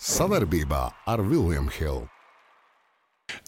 Savarbībā 0.00 0.86
ar 1.12 1.20
Vilniņu 1.20 1.74
Hildu. 1.76 2.06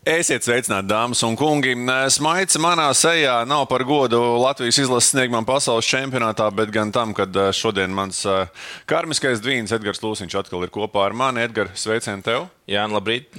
Esiet 0.07 0.45
sveicināti, 0.45 0.91
dāmas 0.91 1.23
un 1.25 1.33
kungi. 1.39 1.73
Smaids 2.13 2.59
manā 2.61 2.91
sejā 2.95 3.39
nav 3.49 3.65
par 3.71 3.87
godu 3.89 4.21
Latvijas 4.43 4.83
izlases 4.85 5.15
sniegumam 5.15 5.49
pasaules 5.49 5.89
čempionātā, 5.89 6.51
bet 6.55 6.71
gan 6.75 6.93
tam, 6.93 7.17
ka 7.17 7.25
šodien 7.57 7.91
mans 7.97 8.21
karmiskais 8.91 9.41
dvīns 9.43 9.73
Edgars 9.73 10.05
Lūsiņš 10.05 10.39
atkal 10.43 10.69
ir 10.69 10.75
kopā 10.75 11.09
ar 11.09 11.17
mani. 11.17 11.43
Edgars, 11.49 11.87
sveicien 11.87 12.21
tev! 12.23 12.51
Jā, 12.69 12.85
labrīt! 12.85 13.33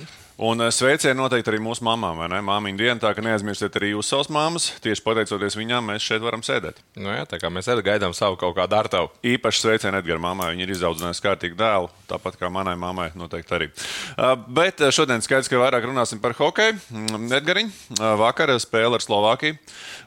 Un 0.44 0.60
eh, 0.60 0.72
sveicieni 0.76 1.16
noteikti 1.16 1.54
arī 1.54 1.60
mūsu 1.64 1.86
mamām, 1.88 2.18
vai 2.20 2.26
ne? 2.28 2.42
Māmiņa 2.44 2.80
diena, 2.80 2.96
tā 3.00 3.14
ka 3.16 3.24
neaizmirstiet 3.24 3.78
arī 3.80 3.94
jūs 3.94 4.10
savas 4.12 4.28
māmas. 4.34 4.66
Tieši 4.84 5.04
pateicoties 5.06 5.56
viņām, 5.56 5.88
mēs 5.88 6.04
šeit 6.04 6.24
varam 6.26 6.44
sēdēt. 6.44 6.82
Nu 7.00 7.14
jā, 7.14 7.22
tā 7.30 7.40
kā 7.40 7.48
mēs 7.54 7.70
arī 7.72 7.86
gaidām 7.86 8.16
savu 8.18 8.36
kaut 8.42 8.58
kādu 8.58 8.76
ar 8.76 8.90
tavu. 8.92 9.12
Īpaši 9.24 9.64
sveicieni 9.64 10.02
Edgara 10.02 10.20
mammai. 10.26 10.50
Viņa 10.52 10.66
ir 10.66 10.74
izaudzinājusi 10.76 11.24
kārtīgu 11.24 11.56
dēlu, 11.62 11.88
tāpat 12.12 12.36
kā 12.42 12.52
manai 12.52 12.76
mammai 12.82 13.08
noteikti 13.16 13.56
arī. 13.56 13.70
Uh, 14.18 14.34
bet 14.60 14.84
eh, 14.84 14.92
šodien 14.92 15.24
skaidrs, 15.24 15.48
ka 15.48 15.64
vairāk 15.64 15.88
runāsim 15.88 16.20
par 16.24 16.36
hokeju. 16.36 16.76
Mm, 16.92 17.32
Edgariņ, 17.40 17.74
vakar 18.20 18.52
spēle 18.60 19.00
ar 19.00 19.08
Slovākiju. 19.08 19.56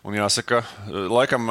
Un 0.05 0.21
jāsaka, 0.21 0.67
laikam. 0.93 1.49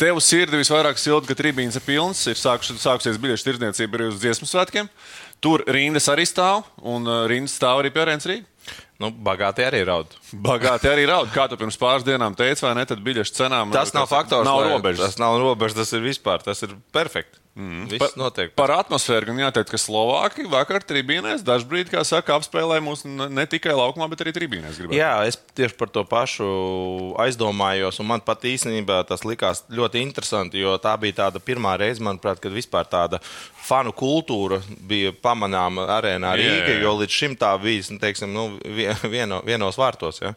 Tev 0.00 0.16
sirdi 0.24 0.56
visvairāk 0.56 0.96
silda, 0.96 1.28
ka 1.28 1.34
trījums 1.36 1.76
ir 1.76 1.82
pilns, 1.84 2.22
ir 2.30 2.38
sākušies, 2.40 2.78
sākusies 2.80 3.18
biļešu 3.20 3.44
tirdzniecība 3.44 3.98
arī 3.98 4.06
uz 4.08 4.20
dziesmu 4.22 4.48
svētkiem. 4.48 4.88
Tur 5.44 5.60
rindas 5.68 6.08
arī 6.08 6.24
stāv, 6.28 6.62
un 6.80 7.04
rindas 7.28 7.58
stāv 7.60 7.82
arī 7.82 7.92
pie 7.92 8.06
Rēnas 8.08 8.28
Rīgas. 8.30 8.46
Nu, 9.00 9.08
bagāti 9.12 9.64
arī 9.64 9.80
raud. 9.88 10.12
Bagāti 10.44 10.88
arī 10.90 11.06
raud. 11.08 11.30
Kā 11.32 11.46
tu 11.48 11.56
pirms 11.60 11.78
pāris 11.80 12.04
dienām 12.04 12.36
teici, 12.36 12.64
vai 12.66 12.74
ne? 12.76 12.84
Tad 12.88 13.00
biļešu 13.04 13.36
cenām 13.38 13.72
tas 13.72 13.94
nav 13.96 14.08
faktors. 14.10 14.44
Nav 14.48 14.60
robežas. 14.66 15.14
Tas 15.14 15.20
nav 15.20 15.38
robežas, 15.40 15.78
tas 15.78 15.92
ir 15.96 16.04
vispār. 16.04 16.44
Tas 16.44 16.60
ir 16.66 16.74
perfekti. 16.92 17.39
Mm. 17.58 17.88
Viss 17.90 17.98
par, 17.98 18.12
notiek. 18.14 18.52
Par 18.54 18.70
atmosfēru 18.76 19.32
gan 19.32 19.40
jāteic, 19.42 19.72
ka 19.72 19.78
Slovāki 19.80 20.44
vakar 20.48 20.84
tribīnēs 20.86 21.42
dažbrīd, 21.42 21.90
kā 21.90 22.04
saka, 22.06 22.36
apspēlēja 22.38 22.84
mūs 22.86 23.02
ne 23.04 23.46
tikai 23.50 23.74
laukumā, 23.74 24.06
bet 24.12 24.22
arī 24.22 24.34
tribīnēs. 24.36 24.78
Gribētu. 24.78 24.96
Jā, 24.96 25.10
es 25.26 25.38
tieši 25.58 25.74
par 25.80 25.90
to 25.90 26.04
pašu 26.06 26.46
aizdomājos, 27.20 27.98
un 28.00 28.10
man 28.12 28.22
pat 28.22 28.46
īstenībā 28.46 29.02
tas 29.08 29.26
likās 29.26 29.64
ļoti 29.66 30.04
interesanti, 30.06 30.62
jo 30.62 30.76
tā 30.82 30.94
bija 31.02 31.24
tāda 31.24 31.42
pirmā 31.42 31.74
reize, 31.80 32.02
manuprāt, 32.06 32.38
kad 32.42 32.54
vispār 32.54 32.86
tāda 32.90 33.18
fanu 33.64 33.92
kultūra 33.96 34.60
bija 34.88 35.12
pamanāma 35.22 35.86
arēnā 35.98 36.32
Rīgā, 36.38 36.76
jo 36.82 36.94
līdz 37.00 37.16
šim 37.16 37.36
tā 37.40 37.52
bija, 37.62 37.86
nu, 37.92 38.00
teiksim, 38.02 38.32
nu, 38.34 38.46
vieno, 39.12 39.40
vienos 39.46 39.78
vārtos. 39.80 40.20
Ja? 40.22 40.34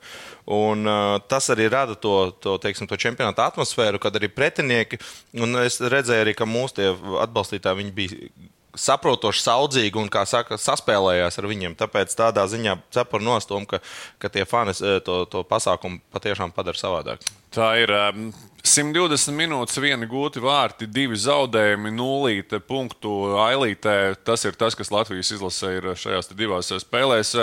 Un, 0.54 0.88
uh, 0.88 1.18
tas 1.32 1.50
arī 1.54 1.70
rada 1.72 1.96
to, 1.96 2.34
to, 2.44 2.58
teiksim, 2.64 2.90
to 2.90 3.00
čempionāta 3.00 3.48
atmosfēru, 3.52 4.02
kad 4.04 4.16
arī 4.20 4.32
pretinieki, 4.32 5.00
un 5.40 5.64
es 5.64 5.80
redzēju 5.82 6.28
arī, 6.28 6.36
ka 6.38 6.50
mūsu 6.50 6.92
atbalstītāji 7.24 7.92
bija 7.96 8.50
saprotoši, 8.74 9.44
saudzīgi 9.46 10.00
un, 10.02 10.10
kā 10.12 10.24
saka, 10.30 10.58
saspēlējās 10.58 11.38
ar 11.40 11.48
viņiem. 11.50 11.78
Tāpēc 11.80 12.16
tādā 12.18 12.46
ziņā 12.50 12.80
cepuru 12.94 13.26
nostum, 13.26 13.68
ka, 13.70 13.80
ka 14.22 14.32
tie 14.34 14.48
fani 14.50 14.74
to, 15.06 15.24
to 15.30 15.44
pasākumu 15.50 16.02
patiešām 16.14 16.54
padara 16.56 16.80
savādāk. 16.80 17.22
Tā 17.54 17.70
ir 17.84 17.92
um, 17.94 18.32
120 18.64 19.36
minūtes, 19.36 19.76
viena 19.84 20.08
gūti 20.08 20.40
vārti, 20.40 20.88
divi 20.88 21.18
zaudējumi, 21.20 21.92
nulīte 21.92 22.62
punktu 22.64 23.12
ailītē. 23.44 24.16
Tas 24.24 24.46
ir 24.48 24.56
tas, 24.56 24.78
kas 24.80 24.90
Latvijas 24.94 25.34
izlasē 25.36 25.74
ir 25.76 25.88
šajās 26.00 26.32
divās 26.32 26.72
spēlēs. 26.82 27.34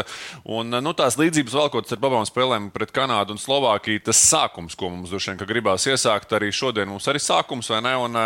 Un 0.49 0.73
nu, 0.81 0.95
tās 0.97 1.19
līdzības 1.21 1.59
valkot 1.61 1.93
ar 1.93 2.01
abām 2.01 2.25
spēlēm 2.25 2.71
pret 2.73 2.95
Kanādu 2.97 3.37
un 3.37 3.43
Slovākiju, 3.43 4.01
tas 4.09 4.25
sākums, 4.33 4.75
ko 4.75 4.89
mums 4.95 5.13
droši 5.13 5.35
vien 5.35 5.53
gribās 5.53 5.85
iesākt, 5.93 6.33
arī 6.35 6.49
šodien 6.57 6.89
mums 6.89 7.07
arī 7.13 7.21
sākums, 7.21 7.69
vai 7.71 7.85
ne? 7.85 7.95
Un 8.01 8.19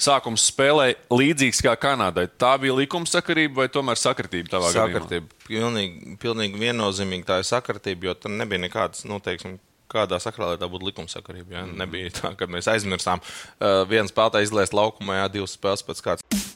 sākums 0.00 0.48
spēlē 0.48 0.94
līdzīgs 1.12 1.62
kā 1.68 1.76
Kanādai. 1.78 2.30
Tā 2.32 2.56
bija 2.64 2.80
likumsakarība 2.80 3.66
vai 3.66 3.70
tomēr 3.76 4.00
sakritība 4.00 4.56
tavā 4.56 4.72
sakritība. 4.72 5.28
gadījumā? 5.28 5.44
Pilnīgi, 5.48 6.18
pilnīgi 6.24 6.64
viennozīmīgi 6.64 7.28
tā 7.28 7.42
ir 7.42 7.48
sakritība, 7.52 8.08
jo 8.08 8.20
tur 8.24 8.34
nebija 8.40 8.64
nekādas, 8.66 9.04
nu, 9.08 9.20
teiksim, 9.20 9.60
kādā 9.88 10.20
sakrā, 10.22 10.52
lai 10.52 10.60
tā 10.60 10.68
būtu 10.70 10.90
likumsakarība. 10.90 11.54
Ja? 11.54 11.64
Mm. 11.66 11.78
Nebija 11.82 12.12
tā, 12.20 12.32
ka 12.38 12.48
mēs 12.50 12.68
aizmirsām 12.70 13.22
uh, 13.22 13.82
vienu 13.88 14.10
spēlētāju 14.10 14.48
izlaist 14.48 14.76
laukumā, 14.76 15.22
jā, 15.22 15.28
divas 15.38 15.56
spēles 15.58 15.84
pēc 15.86 16.04
kārtas. 16.04 16.46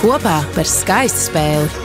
Kopā 0.00 0.38
par 0.56 0.68
skaistu 0.68 1.28
spēli, 1.30 1.84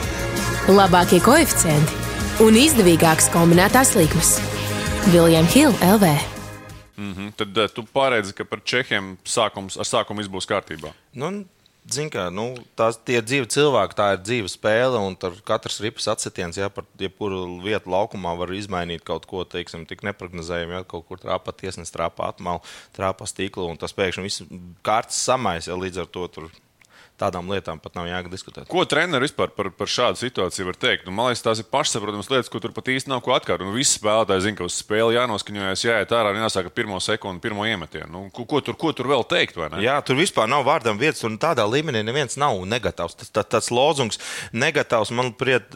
labākie 0.68 1.22
koeficienti 1.24 2.44
un 2.44 2.58
izdevīgākas 2.58 3.30
kombinētās 3.32 3.94
likmes. 3.98 4.36
Viljams 5.10 5.54
Hilde 5.56 5.94
LV. 5.94 6.10
Mm 7.00 7.14
-hmm. 7.14 7.32
Tad 7.36 7.56
uh, 7.56 7.70
tu 7.74 7.82
paredzi, 7.92 8.34
ka 8.36 8.44
par 8.44 8.60
Čehiem 8.64 9.16
sākums, 9.24 9.78
ar 9.78 9.88
sākumu 9.88 10.28
būs 10.28 10.48
kārtībā. 10.48 10.92
Nu, 11.14 11.44
kā 12.12 12.26
nu, 12.34 12.46
tās 12.78 12.98
ir 13.10 13.24
dzīvi 13.26 13.48
cilvēki, 13.50 13.96
tā 13.98 14.06
ir 14.14 14.22
dzīva 14.22 14.50
spēle, 14.52 15.00
un 15.02 15.16
katrs 15.46 15.80
ripas 15.84 16.08
atsitiens, 16.12 16.58
ja 16.60 16.70
par 16.72 16.86
jebkuru 17.00 17.60
vietu 17.64 17.92
laukumā 17.92 18.36
var 18.38 18.52
izmainīt 18.54 19.04
kaut 19.06 19.26
ko, 19.30 19.44
teiksim, 19.44 19.86
tik 19.90 20.04
neparedzējami, 20.06 20.78
ja 20.78 20.84
kaut 20.88 21.06
kur 21.08 21.20
trāpā 21.22 21.54
tiesnesis, 21.56 21.94
trāpā 21.94 22.30
atmalu, 22.34 22.62
trāpā 22.96 23.28
stīklu, 23.28 23.68
un 23.70 23.80
tas 23.80 23.96
pēkšņi 23.96 24.26
viss 24.26 24.44
kārtas 24.86 25.20
samais, 25.20 25.70
ja 25.70 25.78
līdz 25.78 26.04
ar 26.04 26.10
to 26.10 26.26
tur 26.30 26.50
tādām 27.20 27.50
lietām 27.52 27.80
pat 27.82 27.96
nav 27.98 28.08
jāga 28.08 28.32
diskutēt. 28.32 28.68
Ko 28.70 28.84
treneris 28.88 29.30
vispār 29.30 29.52
par, 29.54 29.70
par 29.76 29.90
šādu 29.90 30.18
situāciju 30.20 30.68
var 30.70 30.78
teikt? 30.80 31.06
Nu, 31.06 31.14
man 31.14 31.30
liekas, 31.30 31.44
tās 31.44 31.62
ir 31.62 31.68
pašsaprotamas 31.70 32.30
lietas, 32.32 32.50
ko 32.52 32.60
tur 32.62 32.74
pat 32.76 32.90
īsti 32.90 33.10
nav 33.12 33.22
ko 33.24 33.34
atkārtot. 33.36 33.66
Nu, 33.66 33.74
visi 33.76 33.98
spēlētāji 33.98 34.46
zina, 34.46 34.58
ka 34.58 34.66
uz 34.66 34.78
spēli 34.80 35.16
jānoskaņojas, 35.16 35.84
jāiet 35.86 36.14
ārā 36.16 36.32
un 36.34 36.42
jāsaka 36.42 36.72
pirmo 36.74 37.00
sekundi, 37.02 37.42
pirmo 37.44 37.66
iemetienu. 37.68 38.10
Nu, 38.10 38.22
ko, 38.34 38.46
ko, 38.48 38.62
tur, 38.64 38.76
ko 38.80 38.92
tur 38.96 39.10
vēl 39.10 39.24
teikt? 39.30 39.58
Jā, 39.82 39.98
tur 40.06 40.18
vispār 40.18 40.50
nav 40.50 40.64
vārdam 40.66 40.98
vietas, 41.00 41.22
un 41.28 41.38
tādā 41.40 41.66
līmenī 41.68 42.02
neviens 42.06 42.38
nav 42.40 42.58
negatavs. 42.68 43.16
Tas, 43.20 43.32
tas, 43.34 43.48
tas 43.50 43.70
lozungs 43.74 44.20
negatavs, 44.56 45.12
manuprāt, 45.14 45.74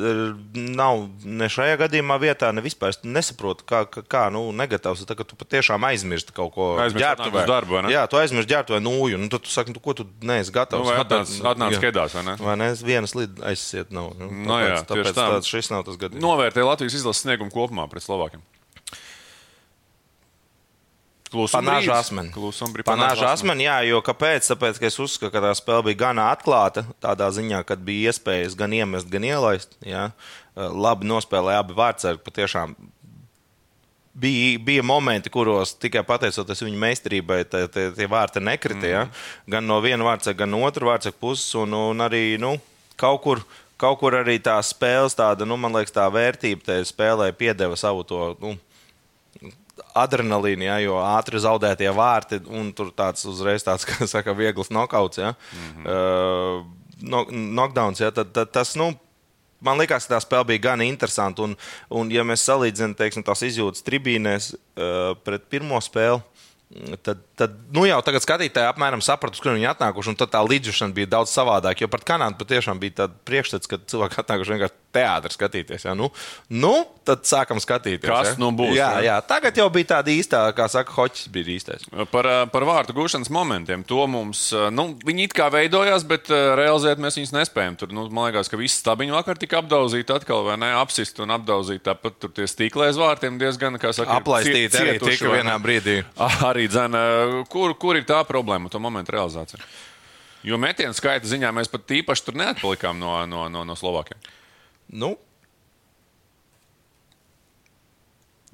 nav 0.54 1.06
ne 1.24 1.50
šajā 1.52 1.78
gadījumā 1.84 2.18
vietā, 2.22 2.52
ne 2.54 2.64
vispār. 2.64 2.94
Es 2.94 3.02
nesaprotu, 3.04 3.66
kā, 3.68 3.84
kā, 3.90 4.04
kā 4.08 4.24
nu, 4.34 4.46
negatavs. 4.56 5.04
Tā, 5.08 5.16
tu 5.24 5.38
patiešām 5.38 5.84
aizmirsti 5.90 6.34
kaut 6.36 6.54
ko 6.56 6.70
ģērbtuvē. 6.94 7.46
Darbu, 7.48 7.82
Jā, 7.92 8.06
tu 8.10 8.18
aizmirsti 8.20 8.54
ģērbtuvē 8.54 8.80
nūju, 8.84 9.18
un 9.18 9.26
nu, 9.26 9.32
tad 9.32 9.44
tu 9.44 9.52
saki, 9.52 9.74
nu, 9.74 9.82
ko 9.82 9.96
tu 9.98 10.06
neesi 10.24 10.52
gatavs. 10.54 10.86
Nu, 10.86 10.94
atnāc, 11.02 11.33
atnāc 11.42 11.76
kedās, 11.82 12.14
vai 12.16 12.24
ne? 12.26 12.34
Vai 12.40 12.56
ne? 12.60 12.70
Vienas 12.86 13.14
līdz 13.18 13.44
aizsiet 13.50 13.94
nav. 13.94 14.12
Nu, 14.18 14.28
tāpēc, 14.30 14.48
no 14.48 14.58
jā, 14.62 14.80
tāpēc 14.90 15.12
tā. 15.12 15.28
tāds 15.36 15.50
šis 15.50 15.70
nav 15.72 15.86
tas 15.88 16.00
gadījums. 16.00 16.24
Novērtē 16.24 16.66
Latvijas 16.66 16.98
izlases 17.00 17.24
sniegumu 17.26 17.54
kopumā 17.54 17.88
pret 17.90 18.06
Slovākiem. 18.06 18.44
Panāža 21.34 21.98
asmeni. 21.98 22.30
Panāža 22.86 23.32
asmeni, 23.32 23.66
jā, 23.66 23.80
jo 23.88 23.98
kāpēc? 24.06 24.46
Tāpēc, 24.52 24.78
ka 24.78 24.86
es 24.86 24.98
uzskatu, 25.02 25.32
ka 25.34 25.42
tā 25.42 25.50
spēle 25.58 25.88
bija 25.88 26.04
gan 26.06 26.20
atklāta, 26.22 26.84
tādā 27.02 27.26
ziņā, 27.34 27.64
ka 27.66 27.74
bija 27.74 28.12
iespējas 28.12 28.54
gan 28.58 28.76
iemest, 28.76 29.10
gan 29.10 29.26
ielaist. 29.26 29.74
Jā. 29.82 30.08
Labi 30.54 31.08
nospēlēja 31.10 31.64
abi 31.64 31.74
vārdsargi, 31.74 32.22
patiešām 32.22 32.76
bija, 34.14 34.58
bija 34.58 34.82
momenti, 34.82 35.30
kuros 35.30 35.74
tikai 35.78 36.04
pateicoties 36.06 36.62
viņa 36.64 36.80
meistarībai, 36.86 37.42
tie, 37.50 38.08
vārti 38.10 38.42
nekrita. 38.42 38.84
Mm. 38.84 38.92
Ja? 38.92 39.06
Gan 39.56 39.66
no 39.68 39.80
viena 39.84 40.06
vārca, 40.06 40.34
gan 40.36 40.52
no 40.54 40.62
otra 40.66 40.92
vārca 40.92 41.12
puses. 41.12 41.48
Un, 41.58 41.74
un 41.74 42.04
arī 42.04 42.38
nu, 42.40 42.54
kaut, 43.00 43.22
kur, 43.24 43.42
kaut 43.80 43.98
kur 44.02 44.18
arī 44.20 44.38
tā 44.42 44.56
spēles, 44.64 45.16
tāda, 45.18 45.48
nu, 45.48 45.58
man 45.60 45.74
liekas, 45.76 45.94
tā 45.94 46.06
vērtība 46.12 46.70
tajā 46.70 46.86
spēlē 46.90 47.32
piedeva 47.36 47.78
savu 47.80 48.06
to. 48.08 48.30
Nu, 48.42 48.56
Adrenalīna, 49.94 50.68
ja, 50.68 50.76
jo 50.82 50.98
ātri 51.02 51.38
zaudētie 51.42 51.90
vārti, 51.94 52.40
un 52.50 52.70
tur 52.74 52.92
tāds 52.94 53.26
uzreiz 53.30 53.62
tāds, 53.66 53.86
kā 53.88 54.06
saka, 54.10 54.34
viegls 54.34 54.70
nokauts, 54.74 55.18
ja, 55.18 55.34
mm 55.34 55.70
-hmm. 55.70 55.86
uh, 55.90 56.84
no, 57.02 57.24
knockdowns. 57.26 58.00
Ja, 58.00 58.10
tad, 58.10 58.32
tad 58.32 58.50
tas, 58.50 58.74
nu, 58.78 58.92
man 59.64 59.80
liekas, 59.80 60.06
ka 60.06 60.14
tā 60.14 60.20
spēle 60.24 60.48
bija 60.52 60.66
gan 60.70 60.84
interesanta. 60.84 61.46
Un, 61.46 61.56
un 61.94 62.12
ja 62.12 62.24
mēs 62.26 62.44
salīdzinām 62.48 62.96
teiksim, 62.98 63.24
tās 63.26 63.44
izjūtas 63.46 63.84
tribīnēs 63.86 64.52
uh, 64.54 65.14
pret 65.26 65.48
pirmo 65.52 65.80
spēli, 65.84 66.22
tad, 67.06 67.22
tad 67.38 67.56
nu 67.74 67.84
jau 67.88 67.98
tagad 68.06 68.24
skatītāji 68.24 68.70
apmēram 68.70 69.02
sapratu, 69.04 69.40
kur 69.42 69.56
viņi 69.56 69.70
atnākuši. 69.72 70.16
Tad 70.20 70.34
tā 70.36 70.42
līdzjūšana 70.46 70.96
bija 70.96 71.10
daudz 71.16 71.34
savādāka. 71.34 71.84
Jo 71.84 71.90
par 71.92 72.04
Kanādu 72.06 72.38
patiešām 72.42 72.80
bija 72.82 73.02
tāds 73.02 73.20
priekšstats, 73.28 73.70
ka 73.70 73.80
cilvēki 73.90 74.20
atnākuši 74.22 74.54
vienkārši 74.54 74.80
teātris 74.94 75.38
skatīties. 75.38 75.86
Ja? 75.88 75.94
Nu, 75.98 76.10
nu, 76.52 76.72
tad 77.06 77.26
sākam 77.28 77.60
skatīties. 77.62 78.06
Kas 78.06 78.32
ja? 78.32 78.36
nu 78.40 78.50
būs? 78.56 78.74
Jā, 78.76 78.90
jā, 79.04 79.16
tagad 79.26 79.58
jau 79.58 79.66
bija 79.74 79.96
tāda 79.96 80.12
īstā, 80.14 80.44
kā 80.56 80.68
saka, 80.70 80.94
hoķis 80.94 81.28
bija 81.34 81.50
īstais. 81.56 81.86
Par, 82.12 82.28
par 82.52 82.66
vārtu 82.68 82.94
gūšanas 82.96 83.32
momentiem. 83.34 83.84
To 83.90 84.06
mums, 84.10 84.46
nu, 84.74 84.86
viņi 85.04 85.28
it 85.28 85.36
kā 85.36 85.50
veidojās, 85.52 86.06
bet 86.08 86.30
realizēt 86.30 87.02
mēs 87.02 87.18
viņus 87.18 87.34
nespējam. 87.34 87.78
Tur, 87.80 87.92
nu, 87.94 88.06
man 88.14 88.30
liekas, 88.30 88.50
ka 88.52 88.60
visi 88.60 88.78
stabiņi 88.78 89.16
vakar 89.16 89.40
tika 89.40 89.60
apdauzīti 89.62 90.14
atkal, 90.14 90.44
vai 90.46 90.58
ne? 90.60 90.70
Apsist 90.78 91.20
un 91.24 91.34
apdauzīti. 91.34 91.84
Tāpat 91.84 92.20
tur 92.22 92.32
tie 92.36 92.46
stīklē 92.50 92.90
aiz 92.90 93.00
vārtiem 93.00 93.38
diezgan, 93.40 93.78
kā 93.82 93.92
saka, 93.96 94.20
aplaistīti 94.22 94.80
arī 94.80 94.96
tika 95.02 95.34
vienā 95.34 95.58
brīdī. 95.62 96.00
Arī 96.48 96.66
dzēna, 96.70 97.00
kur, 97.50 97.74
kur 97.80 97.98
ir 97.98 98.06
tā 98.08 98.20
problēma, 98.28 98.70
to 98.72 98.80
momentu 98.82 99.14
realizācija? 99.16 99.60
Jo 100.44 100.58
metienu 100.60 100.96
skaita 100.96 101.28
ziņā 101.28 101.52
mēs 101.56 101.70
pat 101.72 101.94
īpaši 102.00 102.26
tur 102.26 102.36
neatpalikām 102.40 102.98
no, 103.00 103.16
no, 103.28 103.46
no, 103.52 103.64
no 103.64 103.76
Slovākiem. 103.78 104.20
Nu, 104.92 105.14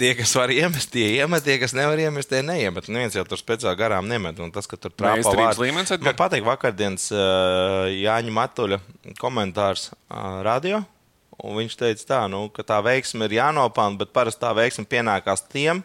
Tie, 0.00 0.14
kas 0.16 0.30
var 0.32 0.48
iemest, 0.48 0.88
tie 0.94 1.10
iemet, 1.18 1.42
tie, 1.44 1.58
kas 1.60 1.74
nevar 1.76 2.00
iemest, 2.00 2.30
tie 2.30 2.40
neiemet. 2.40 2.86
Neviens 2.88 3.12
jau 3.18 3.24
tur 3.28 3.36
speciāli 3.36 3.76
garām 3.76 4.06
nemet. 4.08 4.38
Un 4.40 4.48
tas, 4.54 4.64
ka 4.64 4.78
tur 4.80 4.94
trāpā 4.94 5.18
Meistarības 5.18 5.60
līmenis? 5.60 5.92
Man 6.00 6.16
patīk 6.16 6.46
vakardienas 6.46 7.10
uh, 7.12 7.84
Jāņa 7.92 8.32
Matuļa 8.32 8.78
komentārs 9.20 9.90
uh, 9.92 10.40
radio. 10.46 10.80
Un 11.44 11.58
viņš 11.58 11.76
teica, 11.82 12.06
tā, 12.08 12.22
nu, 12.32 12.46
ka 12.54 12.64
tā 12.64 12.78
veiksme 12.84 13.28
ir 13.28 13.36
jānopelna, 13.42 14.00
bet 14.00 14.14
parasti 14.16 14.40
tā 14.40 14.54
veiksme 14.56 14.86
pienākās 14.88 15.44
tiem, 15.52 15.82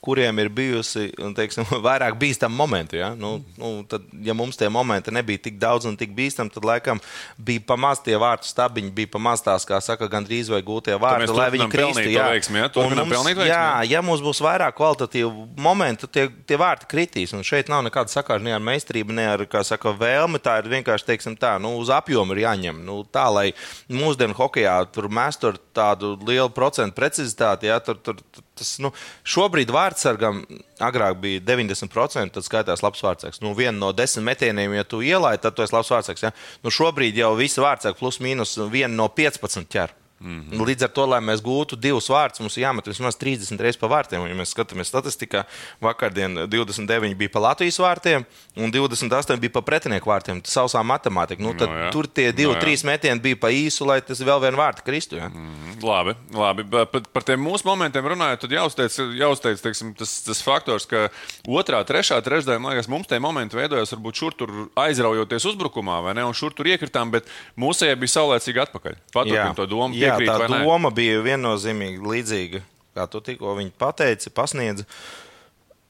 kuriem 0.00 0.38
ir 0.38 0.48
bijusi 0.48 1.08
teiksim, 1.36 1.66
vairāk 1.86 2.16
bīstami 2.20 2.54
momenti. 2.54 3.00
Ja? 3.00 3.10
Nu, 3.18 3.38
nu, 3.58 3.72
tad, 3.88 4.04
ja 4.24 4.34
mums 4.36 4.58
tie 4.58 4.68
momenti 4.72 5.12
nebija 5.14 5.42
tik 5.48 5.58
daudz 5.60 5.88
un 5.90 5.96
tik 5.98 6.14
bīstami, 6.16 6.52
tad 6.54 6.66
laikam 6.66 7.00
bija 7.36 7.64
pamaz 7.66 8.02
tie 8.04 8.14
vārtu 8.20 8.46
stabiņi, 8.48 8.92
bija 8.94 9.10
pamaz 9.16 9.42
tās, 9.44 9.66
kā 9.68 9.80
saka, 9.84 10.08
gandrīz 10.10 10.50
vai 10.52 10.62
gūtie 10.66 10.94
vārti, 11.00 11.34
lai 11.34 11.48
viņi 11.54 11.68
kristu. 11.72 12.04
to 12.14 12.30
veiksmi, 12.30 12.62
ja? 12.62 12.70
Mums- 12.78 13.42
jā, 13.50 13.64
ja? 13.90 14.02
mums 14.04 14.22
būs 14.24 14.42
vairāk 14.44 14.76
kvalitatīvu 14.78 15.48
momentu, 15.58 16.10
tie, 16.10 16.28
tie 16.46 16.60
vārti 16.60 16.88
kritīs. 16.90 17.34
Un 17.34 17.46
šeit 17.46 17.70
nav 17.72 17.82
nekāda 17.86 18.12
sakāra 18.12 18.42
ne 18.44 18.54
ar 18.54 18.62
meistarību, 18.64 19.16
ne 19.18 19.26
ar 19.34 19.44
kā 19.50 19.64
saka, 19.66 19.92
vēlmi. 19.98 20.40
Tā 20.42 20.60
ir 20.62 20.70
vienkārši 20.70 21.10
teiksim, 21.10 21.36
tā, 21.38 21.56
nu, 21.62 21.74
uz 21.82 21.90
apjomu 21.94 22.36
ir 22.36 22.44
jāņem. 22.46 22.82
Nu, 22.86 23.00
tā, 23.02 23.26
lai 23.34 23.48
mūsdienu 23.90 24.36
hokeja 24.38 24.78
tur 24.94 25.10
mēs 25.12 25.40
tur 25.42 25.58
tādu 25.74 26.14
lielu 26.26 26.50
procentu 26.54 26.96
precizitāti, 26.98 27.68
ja, 27.70 27.78
tur, 27.82 27.98
tur, 28.02 28.20
tur, 28.22 28.44
tas, 28.58 28.74
nu, 28.82 28.92
šobrīd 29.28 29.70
vārdsargam 29.74 30.42
agrāk 30.82 31.20
bija 31.22 31.44
90%, 31.46 32.34
tad 32.34 32.46
skaitās 32.46 32.84
labs 32.84 33.04
vārdsargs. 33.04 33.42
Nu, 33.44 33.54
viena 33.58 33.76
no 33.78 33.92
desmit 33.96 34.26
metieniem, 34.32 34.74
ja 34.78 34.84
tu 34.84 35.02
ielaiž, 35.04 35.42
tad 35.44 35.56
tu 35.56 35.64
esi 35.64 35.76
labs 35.76 35.92
vārdsargs. 35.94 36.26
Ja? 36.28 36.34
Nu, 36.66 36.74
šobrīd 36.74 37.18
jau 37.18 37.32
visi 37.38 37.62
vārdsargi 37.62 38.00
plus 38.00 38.20
mīnus 38.24 38.58
viena 38.72 38.94
no 38.94 39.08
15 39.14 39.70
ķer. 39.72 39.94
Mm 40.20 40.42
-hmm. 40.50 40.66
Līdz 40.66 40.82
ar 40.84 40.88
to, 40.90 41.06
lai 41.06 41.20
mēs 41.20 41.42
gūtu 41.42 41.76
divus 41.76 42.08
vārdus, 42.10 42.40
mums 42.40 42.56
ir 42.56 42.64
jāmet 42.64 42.86
vismaz 42.86 43.16
30 43.16 43.60
reizes 43.60 43.78
pa 43.80 43.86
vārtiem. 43.86 44.26
Ja 44.28 44.34
mēs 44.34 44.54
skatāmies 44.54 44.90
statistikā, 44.90 45.44
vakardien 45.80 46.34
29 46.48 47.14
bija 47.14 47.30
pa 47.32 47.38
Latvijas 47.38 47.78
vārtiem 47.78 48.24
un 48.56 48.72
28 48.72 49.36
bija 49.38 49.50
pa 49.50 49.62
pretinieku 49.62 50.10
vārtiem. 50.10 50.42
Tas 50.42 50.56
sausā 50.56 50.82
matemātika. 50.82 51.42
Nu, 51.42 51.54
tad, 51.54 51.68
No 51.68 51.74
no, 51.74 51.80
jā. 51.84 51.90
tur 51.92 52.06
tie 52.06 52.32
divi, 52.32 52.48
No 52.48 52.52
no 52.52 52.58
jā. 52.58 52.64
trīs 52.64 52.84
metieni 52.84 53.20
bija 53.20 53.36
pa 53.36 53.48
īsu, 53.48 53.86
lai 53.86 54.00
tas 54.00 54.20
vēl 54.20 54.40
vienu 54.40 54.56
vārtu 54.58 54.82
kristu. 54.84 55.16
Ja? 55.16 55.28
Mm. 55.28 55.78
Labi, 55.82 56.14
labi. 56.32 56.62
bet 56.64 56.88
Par, 56.92 57.02
par 57.12 57.22
tiem 57.22 57.42
mūsu 57.44 57.66
momentiem 57.68 58.06
runājot, 58.06 58.40
tad 58.40 58.54
jāuzteic, 58.54 58.94
jāuzteic 59.18 59.60
teiksim, 59.62 59.92
tas, 59.98 60.22
tas 60.24 60.40
faktors, 60.42 60.86
ka 60.88 61.08
otrā, 61.46 61.82
trešā, 61.84 62.20
trešdaļā, 62.24 62.58
man 62.62 62.72
liekas, 62.72 62.88
mums 62.88 63.06
tie 63.10 63.18
momenti 63.22 63.58
veidojās 63.58 63.92
varbūt 63.92 64.22
šur 64.22 64.36
tur 64.38 64.52
aizraujoties 64.80 65.44
uzbrukumā, 65.52 66.00
vai 66.06 66.14
ne? 66.16 66.24
Un 66.24 66.36
šur 66.36 66.54
tur 66.56 66.70
iekritām, 66.70 67.12
bet 67.12 67.28
mūsējie 67.60 67.98
bija 68.00 68.14
saulēcīgi 68.14 68.62
atpakaļ. 68.64 68.96
Paturpināt 69.12 69.58
to 69.60 69.66
domu, 69.68 69.94
Jā, 69.98 70.07
piekrīt, 70.08 70.30
tā 70.30 70.36
vai 70.42 70.48
ne? 70.52 70.60
doma 70.66 70.92
bija 70.94 71.22
viennozīmīgi 71.24 72.12
līdzīga, 72.12 72.62
kā 72.98 73.06
tu 73.12 73.22
tikko 73.24 73.56
pateici, 73.78 74.32
pasniedz. 74.34 74.86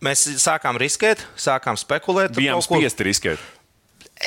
Mēs 0.05 0.25
sākām 0.39 0.79
riskēt, 0.79 1.25
sākām 1.39 1.79
spekulēt. 1.81 2.37
Bijām 2.37 2.63
spiesti 2.63 3.07
riskēt. 3.09 3.47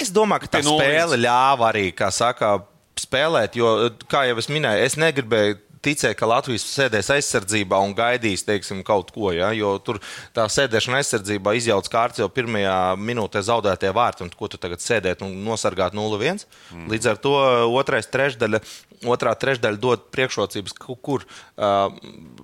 Es 0.01 0.11
domāju, 0.11 0.45
ka 0.45 0.57
tā 0.57 0.61
spēle 0.65 1.19
ļāva 1.19 1.69
arī, 1.71 1.89
kā 1.95 2.09
saka, 2.15 2.57
spēlēt, 2.99 3.57
jo, 3.59 3.91
kā 4.11 4.25
jau 4.29 4.37
es 4.39 4.49
minēju, 4.51 4.87
es 4.87 4.97
negribēju. 4.99 5.59
Ticēju, 5.81 6.15
ka 6.19 6.27
Latvijas 6.29 6.65
sēdēs 6.69 7.09
aizsardzībā 7.15 7.79
un 7.81 7.95
gaidīs 7.97 8.43
teiksim, 8.45 8.83
kaut 8.85 9.09
ko. 9.15 9.31
Ja? 9.33 9.49
Jo 9.57 9.73
tur 9.81 9.97
tā 10.35 10.45
sēdēšana 10.51 10.99
aizsardzībā 11.01 11.55
izjauc 11.57 11.89
kārtas 11.89 12.21
jau 12.21 12.27
pirmajā 12.29 12.75
minūtē 13.01 13.41
zaudētie 13.47 13.89
vārti. 13.97 14.27
Ko 14.37 14.49
tu 14.51 14.59
tagad 14.61 14.83
sēdēt 14.83 15.23
un 15.25 15.33
nosargāt 15.45 15.97
0-1? 15.97 16.45
Mm. 16.75 16.85
Līdz 16.93 17.09
ar 17.13 17.21
to 17.23 17.33
otrais 17.79 18.09
trešdaļa, 18.13 18.61
otrā 19.09 19.33
trešdaļa 19.41 19.81
dod 19.81 20.03
priekšrocības, 20.13 20.75
ku- 20.77 20.97
kur 21.01 21.25
uh, 21.25 21.89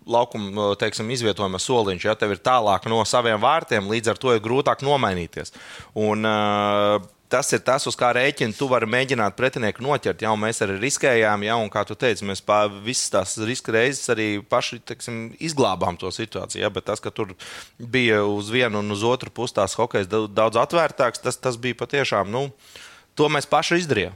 laukuma 0.10 0.72
teiksim, 0.82 1.12
izvietojuma 1.14 1.62
soliņš. 1.62 2.08
Ja 2.10 2.16
tev 2.18 2.34
ir 2.34 2.42
tālāk 2.42 2.90
no 2.90 3.04
saviem 3.06 3.38
vārtiem, 3.44 3.86
līdz 3.94 4.16
ar 4.16 4.22
to 4.24 4.34
ir 4.34 4.42
grūtāk 4.42 4.82
nomainīties. 4.86 5.54
Un, 5.94 6.26
uh, 6.26 6.98
Tas 7.28 7.50
ir 7.52 7.60
tas, 7.68 7.84
uz 7.90 7.96
kā 8.00 8.14
rēķina 8.16 8.56
tu 8.56 8.70
vari 8.72 8.88
mēģināt 8.88 9.36
pretinieku 9.36 9.84
noķert. 9.84 10.22
Jā, 10.24 10.32
mēs 10.40 10.62
arī 10.64 10.78
riskējām, 10.80 11.44
jā, 11.44 11.58
un 11.60 11.72
kā 11.74 11.84
tu 11.88 11.98
teici, 12.00 12.24
mēs 12.28 12.40
visas 12.86 13.12
tās 13.12 13.36
riska 13.44 13.76
reizes 13.76 14.08
arī 14.14 14.28
paši 14.40 14.80
teiksim, 14.88 15.18
izglābām 15.44 16.00
to 16.00 16.08
situāciju. 16.08 16.64
Jā, 16.64 16.72
bet 16.72 16.88
tas, 16.88 17.04
ka 17.04 17.12
tur 17.12 17.36
bija 17.78 18.24
uz 18.24 18.48
vienu 18.54 18.80
un 18.80 18.96
uz 18.96 19.04
otru 19.04 19.30
pusi 19.30 19.58
tās 19.60 19.76
daudz 19.76 20.08
daudz 20.08 20.60
atvērtāks, 20.62 21.20
tas, 21.20 21.38
tas 21.38 21.60
bija 21.60 21.76
patiešām. 21.76 22.32
Nu, 22.32 22.48
To 23.18 23.26
mēs 23.34 23.48
paši 23.50 23.80
izdarījām. 23.82 24.14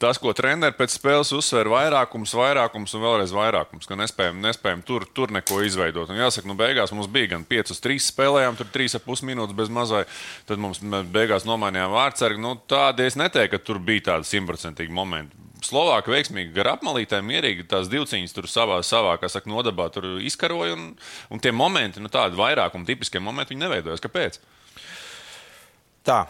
Tas, 0.00 0.18
ko 0.20 0.34
treneris 0.36 0.76
pēc 0.76 0.92
spēles 0.98 1.30
uzsver, 1.32 1.70
vairākums, 1.72 2.34
vairākums 2.36 2.92
un 2.96 3.04
vēlreiz 3.06 3.32
vairākums, 3.32 3.88
ka 3.88 3.96
nespējam, 3.96 4.42
nespējam 4.44 4.82
tur, 4.84 5.06
tur 5.16 5.32
neko 5.32 5.62
izveidot. 5.64 6.10
Un 6.12 6.20
jāsaka, 6.20 6.48
nu, 6.50 6.56
beigās 6.58 6.92
mums 6.92 7.08
bija 7.12 7.30
gan 7.32 7.46
5 7.48 7.72
uz 7.72 7.80
3 7.80 8.04
spēlējām, 8.10 8.58
tur 8.58 8.68
3,5 8.74 9.24
minūtes 9.30 9.56
bez 9.56 9.72
mazai. 9.72 10.02
Tad 10.48 10.60
mums 10.60 10.82
beigās 11.14 11.48
nomainījām 11.48 11.94
vārdsargu. 11.96 12.42
Nu, 12.42 12.52
tādi 12.68 13.06
es 13.08 13.16
neteiktu, 13.16 13.56
ka 13.56 13.62
tur 13.70 13.80
bija 13.80 14.10
tādi 14.10 14.28
simtprocentīgi 14.34 14.92
momenti. 14.92 15.40
Slovāki 15.64 16.12
veiksmīgi 16.12 16.52
gar 16.58 16.74
apmalītēm, 16.74 17.24
mierīgi 17.24 17.64
tās 17.70 17.88
divciņas 17.88 18.36
tur 18.36 18.50
savā, 18.52 18.82
savā 18.84 19.16
kā 19.16 19.32
saka, 19.32 19.48
nodabā 19.48 19.88
izkaroja. 20.28 20.76
Un, 20.76 20.90
un 21.32 21.40
tie 21.40 21.56
momenti, 21.56 22.04
nu, 22.04 22.12
tādi 22.12 22.36
vairākumi, 22.36 22.84
tipiskie 22.92 23.24
momenti, 23.24 23.56
viņi 23.56 23.64
neveidojas. 23.64 24.04
Kāpēc? 24.04 24.38
Tā. 26.06 26.22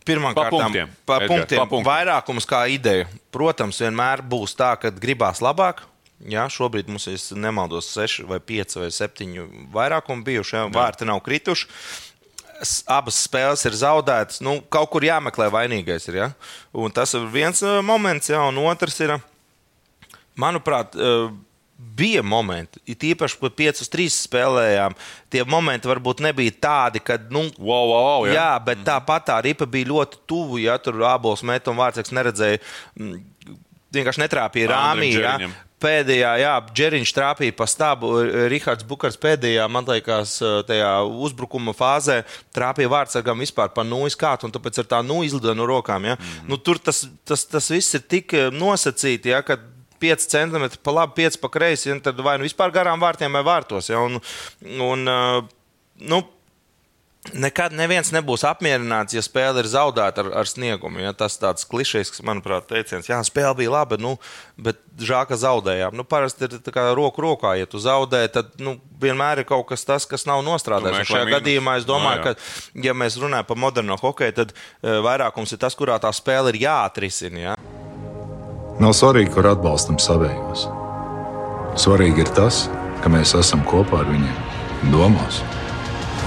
Pirmkārt, 0.00 0.34
Pa 0.38 0.48
punktiem, 0.48 0.88
Edgar, 0.88 1.26
punktiem. 1.28 1.60
pa 1.60 1.66
punktiem. 1.68 1.86
Vairākums 1.90 2.46
kā 2.48 2.62
ideja. 2.72 3.06
Protams, 3.30 3.78
vienmēr 3.84 4.22
būs 4.26 4.56
tā, 4.56 4.72
ka 4.80 4.90
gribās 4.90 5.42
labāk. 5.44 5.82
Jā, 6.28 6.46
šobrīd 6.52 6.88
mums 6.88 7.06
ir, 7.08 7.20
nemaldos, 7.36 7.88
6 7.96 8.24
vai 8.28 8.40
5 8.44 8.78
vai 8.80 8.88
7 8.92 9.44
vairākumi 9.72 10.24
bijuši. 10.24 10.56
Jā, 10.56 10.64
vārti 10.72 11.08
nav 11.08 11.20
krituši. 11.24 11.68
Abas 12.92 13.20
spēles 13.24 13.62
ir 13.68 13.76
zaudētas. 13.80 14.40
Nu, 14.44 14.58
kaut 14.72 14.90
kur 14.92 15.04
jāmeklē 15.04 15.48
vainīgais. 15.52 16.08
Ir, 16.12 16.18
ja? 16.20 16.28
Un 16.76 16.92
tas 16.92 17.14
ir 17.16 17.24
viens 17.32 17.62
eh, 17.64 17.78
moments, 17.84 18.28
jā, 18.28 18.40
un 18.48 18.58
otrs 18.68 18.98
ir, 19.00 19.14
manuprāt, 20.36 20.96
eh, 20.96 21.30
bija 22.00 22.22
momenti, 22.22 22.80
it 22.86 23.04
īpaši, 23.04 23.38
kad 23.40 23.56
5 23.58 23.82
uz 23.84 23.90
3 23.92 24.08
spēlējām. 24.16 24.96
Tie 25.32 25.44
momenti 25.48 25.90
varbūt 25.90 26.22
nebija 26.24 26.56
tādi, 26.60 27.02
kad. 27.04 27.28
Nu, 27.32 27.46
Wow, 27.60 27.88
wow, 27.90 28.04
wow, 28.04 28.28
Jā, 28.28 28.36
jā 28.36 28.52
bet 28.64 28.84
tāpat 28.86 29.26
tā 29.30 29.40
ripa 29.44 29.66
bija 29.68 29.90
ļoti 29.90 30.22
tuvu. 30.28 30.60
Ja 30.62 30.78
tur 30.82 31.00
abos 31.08 31.42
metu 31.46 31.72
un 31.72 31.80
vārdsargs 31.80 32.12
neredzēja, 32.16 32.60
mm, 32.96 33.58
vienkārši 33.96 34.24
netrāpīja 34.24 34.70
rāmī. 34.72 35.10
Ja. 35.18 35.34
Pēdējā, 35.80 36.30
jā, 36.42 36.52
Džeriņš 36.76 37.10
trāpīja 37.16 37.54
pa 37.56 37.64
stāvu. 37.70 38.10
Rihards 38.52 38.84
Bukars 38.84 39.16
pēdējā, 39.20 39.64
man 39.72 39.86
liekas, 39.88 40.34
tajā 40.68 40.90
uzbrukuma 41.08 41.72
fāzē 41.76 42.18
trāpīja 42.52 42.90
vārdsargam 42.92 43.40
vispār 43.40 43.72
pa 43.72 43.84
nūjas 43.86 44.18
kātu, 44.20 44.44
un 44.44 44.52
tāpēc 44.52 44.82
ar 44.82 44.90
tā 44.90 45.00
nu 45.06 45.22
izlidoja 45.24 45.56
no 45.56 45.64
rokām. 45.70 46.10
Ja. 46.10 46.18
Mm. 46.20 46.50
Nu, 46.52 46.60
tur 46.60 46.82
tas, 46.84 47.06
tas, 47.24 47.46
tas 47.48 47.72
viss 47.72 47.96
ir 47.96 48.04
tik 48.04 48.36
eh, 48.36 48.50
nosacīti, 48.52 49.32
ja, 49.32 49.40
ka 49.46 49.56
5 50.00 50.28
centimetri 50.32 50.80
pa 50.82 50.96
labi, 50.96 51.16
5 51.22 51.40
pa 51.42 51.52
kreisi, 51.52 51.94
tad 52.04 52.20
vai 52.24 52.38
nu 52.40 52.48
vispār 52.48 52.72
garām 52.74 53.02
vārtiem 53.02 53.38
vai 53.38 53.44
vārtos. 53.46 53.92
Ja, 53.92 54.02
un, 54.02 54.20
un, 54.90 55.08
nu, 56.00 56.22
Nekad 57.36 57.74
neviens 57.76 58.08
nebūs 58.16 58.46
apmierināts, 58.48 59.12
ja 59.12 59.20
spēle 59.20 59.60
ir 59.60 59.66
zaudēta 59.68 60.22
ar, 60.22 60.28
ar 60.40 60.48
sniegumu. 60.48 61.02
Ja? 61.02 61.10
Tas 61.12 61.34
tāds 61.36 61.66
klišejs, 61.68 62.14
manuprāt, 62.24 62.64
teiciens, 62.70 63.10
jā, 63.10 63.18
spēle 63.28 63.52
bija 63.58 63.74
laba, 63.74 63.98
nu, 64.00 64.14
bet 64.56 64.80
žēl, 64.96 65.26
ka 65.28 65.36
zaudējām. 65.36 65.98
Nu, 66.00 66.06
parasti 66.08 66.48
ir 66.48 66.56
tā 66.64 66.72
kā 66.72 66.86
roku 66.96 67.20
rokā, 67.20 67.52
ja 67.60 67.68
tu 67.68 67.76
zaudē, 67.82 68.22
tad 68.32 68.56
nu, 68.56 68.78
vienmēr 69.04 69.42
ir 69.44 69.48
kaut 69.50 69.68
kas 69.68 69.84
tāds, 69.84 70.08
kas 70.08 70.24
nav 70.24 70.40
nostrādājis. 70.48 71.04
Šajā 71.12 71.28
meklē 71.28 71.36
gadījumā 71.36 71.76
es 71.76 71.84
mīnus. 71.84 71.90
domāju, 71.92 72.24
No, 72.24 72.32
jā. 72.32 72.40
ka, 72.40 72.80
ja 72.88 72.96
mēs 72.96 73.20
runājam 73.20 73.52
par 73.52 73.60
moderno 73.68 74.00
hokeju, 74.00 74.38
tad 74.40 74.56
uh, 74.56 74.96
vairākums 75.04 75.52
ir 75.52 75.60
tas, 75.60 75.76
kurā 75.76 76.00
tā 76.00 76.08
spēle 76.16 76.54
ir 76.54 76.62
jāatrisina. 76.64 77.44
Ja? 77.50 77.60
Nav 78.80 78.94
svarīgi, 78.96 79.28
kur 79.34 79.44
atbalstam 79.44 79.98
savējos. 80.00 80.62
Svarīgi 81.80 82.22
ir 82.24 82.30
tas, 82.32 82.62
ka 83.04 83.12
mēs 83.12 83.34
esam 83.36 83.60
kopā 83.68 84.00
ar 84.00 84.08
viņiem, 84.08 84.38
domās 84.94 85.42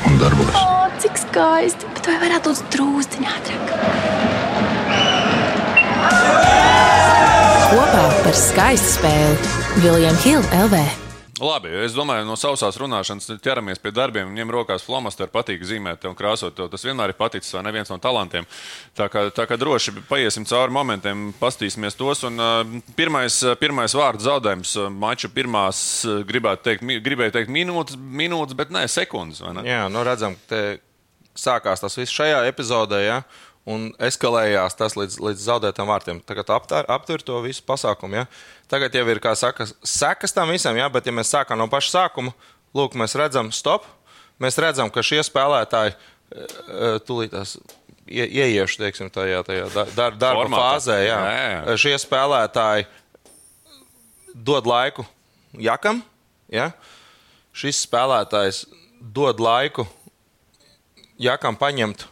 un 0.05 0.19
darbos. 0.22 0.53
O, 0.62 0.86
cik 1.01 1.17
skaisti! 1.17 1.89
Bet 1.98 2.12
vai 2.12 2.19
varētu 2.27 2.53
būt 2.53 2.77
drūzdiņā 2.77 3.36
ātrāk? 3.39 3.74
Kopā 7.74 8.03
par 8.22 8.38
skaistu 8.38 9.00
spēli 9.00 9.55
Viljams 9.81 10.27
Hilde 10.27 10.67
LV. 10.67 11.02
Labi, 11.42 11.72
es 11.82 11.96
domāju, 11.98 12.28
no 12.28 12.36
sausās 12.38 12.75
runāšanas 12.78 13.40
ķeramies 13.42 13.80
pie 13.82 13.90
darbiem. 13.96 14.30
Ņem 14.38 14.52
rokās 14.54 14.84
flomasteru, 14.86 15.32
patīk 15.34 15.63
zīmēt 15.66 16.06
un 16.06 16.13
krāsot. 16.18 16.60
Tas 16.70 16.86
vienmēr 16.86 17.10
ir 17.10 17.18
paticis, 17.18 17.56
vai 17.56 17.63
ne 17.66 17.74
viens 17.74 17.90
no 17.90 17.98
talantiem. 18.02 18.46
Tā 18.94 19.08
kā, 19.10 19.25
tā 19.34 19.48
kā 19.50 19.58
droši 19.58 19.96
paiesim 20.10 20.46
cauri 20.46 20.75
momentiem, 20.75 21.32
pastīsimies 21.40 21.98
tos. 21.98 22.22
Un, 22.30 22.38
uh, 22.38 22.62
pirmais, 23.00 23.40
uh, 23.48 23.58
pirmais 23.58 23.98
vārds 23.98 24.28
zaudējums 24.28 24.75
mača 24.94 25.32
pirmās, 25.34 25.80
uh, 26.06 26.22
gribētu 26.28 26.68
teikt, 26.70 26.86
gribēju 27.08 27.34
teikt 27.40 27.54
minūtes, 27.54 27.98
minūtes, 27.98 28.58
bet 28.60 28.74
nē, 28.75 28.86
sekundes. 28.92 29.42
ne? 29.58 29.66
Jā, 29.66 29.88
nu 29.90 30.06
redzam, 30.06 30.38
te 30.52 30.84
sākās 31.34 31.82
tas 31.82 31.98
viss 31.98 32.13
šajā 32.13 32.44
epizodē. 32.52 33.02
Ja? 33.08 33.24
Un 33.63 33.93
eskalējās 34.03 34.75
tas 34.75 34.98
līdz, 35.00 35.22
līdz 35.24 35.43
zaudētām 35.48 35.88
vārtiem. 35.88 36.20
Tagad 36.27 36.50
aptver, 36.51 36.88
aptver 36.91 37.22
to 37.24 37.38
visu 37.46 37.63
pasākumu. 37.63 38.17
Ja? 38.20 38.25
Tagad 38.72 38.96
jau 38.98 39.05
ir, 39.08 39.22
kā 39.24 39.32
saka, 39.39 39.70
sekas 39.88 40.36
tam 40.36 40.51
visam, 40.51 40.75
ja? 40.75 40.89
bet 40.91 41.08
ja 41.08 41.13
mēs 41.15 41.32
sākām 41.32 41.62
no 41.62 41.70
paša 41.72 41.93
sākuma, 41.93 42.34
lūk, 42.75 42.98
mēs 43.00 43.15
redzam, 43.15 43.53
stop. 43.55 43.88
Mēs 44.43 44.60
redzam, 44.60 44.91
ka 44.91 45.00
šie 45.05 45.22
spēlētāji 45.24 45.96
uh, 45.96 47.00
tūlītās 47.08 47.55
ie, 48.08 48.25
ieiešu 48.27 48.82
teiksim, 48.82 49.12
tajā, 49.13 49.43
tajā 49.48 49.67
dar, 49.72 49.91
dar, 49.96 50.17
darba 50.20 50.43
Formātā. 50.43 50.67
fāzē. 50.67 51.00
Jā. 51.05 51.20
Jā. 51.24 51.77
Šie 51.79 51.96
spēlētāji 52.01 52.88
dod 54.34 54.67
laiku 54.67 55.05
Jakam. 55.62 56.01
Ja? 56.51 56.72
Šis 57.53 57.84
spēlētājs 57.86 58.65
dod 59.00 59.39
laiku 59.43 59.86
Jakam 61.22 61.55
paņemt 61.60 62.08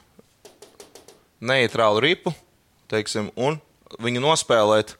neitrālu 1.41 2.01
ripu 2.03 2.33
teiksim, 2.91 3.31
un 3.39 3.59
viņu 4.01 4.21
nospēlēt 4.23 4.95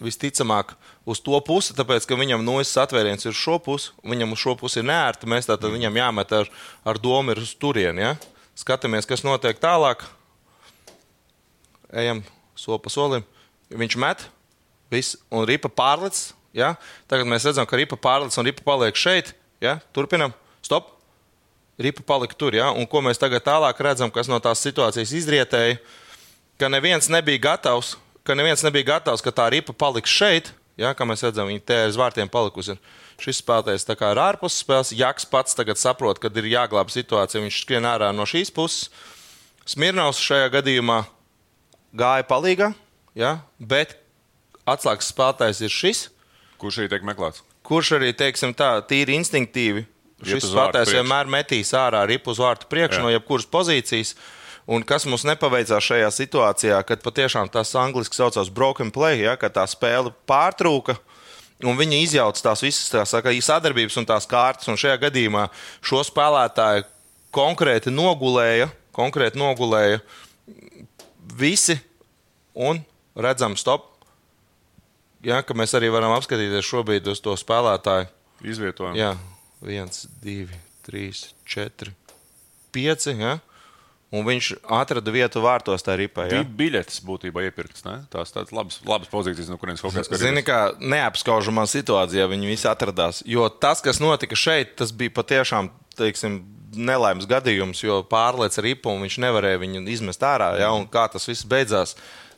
visticamāk 0.00 0.76
uz 1.08 1.18
to 1.24 1.38
pusi, 1.42 1.74
tāpēc 1.74 2.06
ka 2.06 2.18
viņam 2.18 2.44
nojas 2.46 2.72
atvēriens 2.78 3.26
ir 3.26 3.36
šo 3.36 3.58
pusi, 3.62 3.90
viņam 4.06 4.36
uz 4.36 4.42
šo 4.42 4.54
pusi 4.60 4.80
ir 4.82 4.86
nērti. 4.90 5.28
Mēs 5.30 5.50
tātad 5.50 5.72
viņam 5.74 5.98
jāmet 5.98 6.34
ar, 6.36 6.50
ar 6.86 7.00
domu 7.02 7.34
ir 7.34 7.42
uz 7.42 7.54
turieni. 7.58 8.04
Ja? 8.04 8.12
Skatāmies, 8.58 9.08
kas 9.08 9.26
notiek 9.26 9.58
tālāk. 9.62 10.04
Ejam 11.90 12.22
soli 12.58 12.78
pa 12.84 12.92
solim. 12.92 13.26
Viņš 13.70 13.96
met, 14.02 14.22
viss, 14.94 15.18
un 15.34 15.46
ripa 15.48 15.70
pārlec. 15.72 16.28
Ja? 16.54 16.76
Tagad 17.10 17.26
mēs 17.30 17.46
redzam, 17.48 17.66
ka 17.66 17.78
ripa 17.78 17.98
pārlec 17.98 18.36
un 18.38 18.46
ripa 18.46 18.66
paliek 18.66 18.98
šeit. 18.98 19.34
Ja? 19.62 19.80
Turpinam, 19.96 20.34
stop. 20.62 20.99
Ripa 21.80 22.04
palika 22.06 22.36
tur. 22.36 22.54
Ja? 22.56 22.70
Un 22.76 22.88
ko 22.90 23.00
mēs 23.04 23.20
tagad 23.20 23.44
tālāk 23.46 23.80
redzam, 23.80 24.12
kas 24.12 24.28
no 24.28 24.38
tās 24.42 24.62
situācijas 24.64 25.14
izrietēja? 25.16 25.78
Ka 26.60 26.68
neviens 26.68 27.08
nebija 27.08 27.40
gatavs, 27.50 27.94
ka 28.26 28.36
neviens 28.36 28.64
nebija 28.66 28.92
gatavs, 28.94 29.24
ka 29.24 29.32
tā 29.32 29.48
ripa 29.54 29.72
paliks 29.72 30.12
šeit. 30.12 30.52
Ja? 30.80 30.92
Kā 30.96 31.08
mēs 31.08 31.24
redzam, 31.24 31.48
viņa 31.48 31.64
te 31.64 31.78
aiz 31.86 31.96
vārtiem 32.00 32.28
palikusi. 32.32 32.76
Ir. 32.76 32.98
Šis 33.20 33.40
spēlētājs 33.42 33.84
ir 33.88 34.20
ārpus 34.20 34.60
spēles. 34.62 34.94
Jaks 34.96 35.26
pats 35.28 35.56
tagad 35.56 35.80
saprot, 35.80 36.20
kad 36.20 36.36
ir 36.36 36.48
jāglābj 36.48 36.94
situācija. 37.00 37.42
Viņš 37.44 37.62
skrien 37.64 37.88
ārā 37.88 38.12
no 38.16 38.24
šīs 38.28 38.52
puses. 38.52 38.88
Smirnovs 39.68 40.20
šajā 40.24 40.48
gadījumā 40.56 41.02
gāja 41.96 42.24
palīgā, 42.26 42.72
ja? 43.14 43.40
bet 43.58 43.98
atslēgas 44.68 45.12
spēlētājs 45.12 45.60
ir 45.66 45.74
šis, 45.74 46.08
Kurš 46.60 46.82
arī 46.82 46.90
tiek 46.92 47.04
meklēts? 47.08 47.40
kurš 47.64 47.94
arī, 47.96 48.10
teiksim, 48.16 48.52
tā, 48.56 48.74
tīri 48.84 49.14
instinktīvi 49.16 49.86
šis 50.26 50.50
spēlētājs 50.50 50.94
vienmēr 50.98 51.30
metīs 51.30 51.72
ārā 51.76 52.02
ripu 52.08 52.34
uz 52.34 52.40
vārtu 52.42 52.68
priekšu 52.70 53.00
Jā. 53.00 53.04
no 53.06 53.12
jebkuras 53.14 53.48
pozīcijas. 53.50 54.14
Un 54.70 54.84
kas 54.86 55.06
mums 55.08 55.24
nepaveicās 55.26 55.82
šajā 55.82 56.10
situācijā, 56.14 56.78
kad 56.86 57.02
patiešām 57.02 57.48
tas 57.50 57.72
angļuiski 57.78 58.18
saucās 58.18 58.52
broken 58.54 58.92
play, 58.94 59.24
ja, 59.24 59.34
kad 59.40 59.56
tā 59.56 59.64
spēle 59.70 60.12
pārtrūka. 60.30 60.98
Un 61.66 61.76
viņi 61.76 62.04
izjauca 62.04 62.50
tās 62.50 62.62
visas 62.64 62.88
tās 62.92 63.10
saka, 63.12 63.32
sadarbības 63.34 63.98
un 64.00 64.06
tās 64.08 64.28
kārtas. 64.30 64.68
Un 64.70 64.78
šajā 64.80 65.00
gadījumā 65.02 65.48
šo 65.84 66.04
spēlētāju 66.06 66.86
konkrēti 67.34 67.92
nogulēja, 67.92 68.70
konkrēti 68.96 69.40
nogulēja 69.40 70.00
visi. 71.40 71.80
Un 72.54 72.80
redzam, 73.16 73.56
stop. 73.60 73.88
Ja, 75.24 75.42
ka 75.44 75.56
mēs 75.56 75.74
arī 75.76 75.90
varam 75.92 76.14
apskatīties 76.16 76.64
šobrīd 76.64 77.10
uz 77.12 77.20
to 77.20 77.34
spēlētāju. 77.36 78.08
Izvietojumu. 78.40 78.96
Jā, 78.96 79.12
viens, 79.64 80.06
divi, 80.22 80.56
trīs, 80.86 81.30
četri, 81.48 81.92
pieci. 82.74 83.14
Ja? 83.18 83.38
Un 84.10 84.24
viņš 84.26 84.46
atrada 84.74 85.12
vietu 85.14 85.42
vārtos 85.44 85.84
tajā 85.86 86.00
ripā. 86.00 86.24
Ja? 86.26 86.40
Bija 86.40 86.56
biļetes 86.60 87.02
būtībā 87.06 87.44
iepirktas. 87.46 87.84
Tās 88.10 88.34
tādas 88.34 88.50
labas, 88.54 88.80
labas 88.86 89.10
pozīcijas, 89.12 89.50
no 89.52 89.58
kurienes 89.60 89.82
kaut 89.84 89.94
kas 89.94 90.10
Zini, 90.18 90.42
kā 90.46 90.72
neapskaužamā 90.82 91.68
situācijā 91.70 92.26
viņi 92.32 92.50
visi 92.50 92.66
atradās. 92.70 93.22
Jo 93.28 93.46
tas, 93.52 93.82
kas 93.84 94.02
notika 94.02 94.38
šeit, 94.38 94.74
tas 94.80 94.90
bija 94.90 95.14
patiešām 95.14 95.70
teiksim, 96.00 96.40
nelaimes 96.74 97.26
gadījums, 97.30 97.84
jo 97.84 98.00
pārlieca 98.10 98.62
ripu 98.66 98.90
un 98.90 99.04
viņš 99.06 99.20
nevarēja 99.22 99.62
viņu 99.62 99.84
izmest 99.94 100.26
ārā. 100.26 100.56
Ja? 100.58 100.72
Un 100.74 100.88
kā 100.90 101.06
tas 101.12 101.28
viss 101.30 101.46
beidzās, 101.46 101.94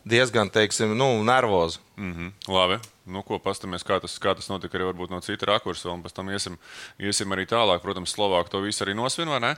diezgan 0.08 0.52
teiksim, 0.52 0.92
nu, 0.98 1.14
nervozi. 1.24 1.80
Mm 1.96 2.12
-hmm. 2.12 2.52
Labi. 2.52 2.80
Nu, 3.02 3.24
ko 3.26 3.40
paskatāmies, 3.42 3.82
kā 3.82 3.96
tas, 3.98 4.12
kā 4.22 4.30
tas 4.38 4.46
notika 4.46 4.78
arī 4.78 4.92
no 5.10 5.18
cita 5.24 5.48
rakursa, 5.48 5.90
un 5.90 6.04
pēc 6.04 6.12
tam 6.14 6.28
iesim, 6.30 6.54
iesim 7.02 7.32
arī 7.34 7.48
tālāk. 7.50 7.82
Protams, 7.82 8.12
Slovākija 8.14 8.52
to 8.52 8.60
visu 8.62 8.84
arī 8.84 8.94
nosvin, 8.94 9.26
vai 9.32 9.40
ne? 9.42 9.50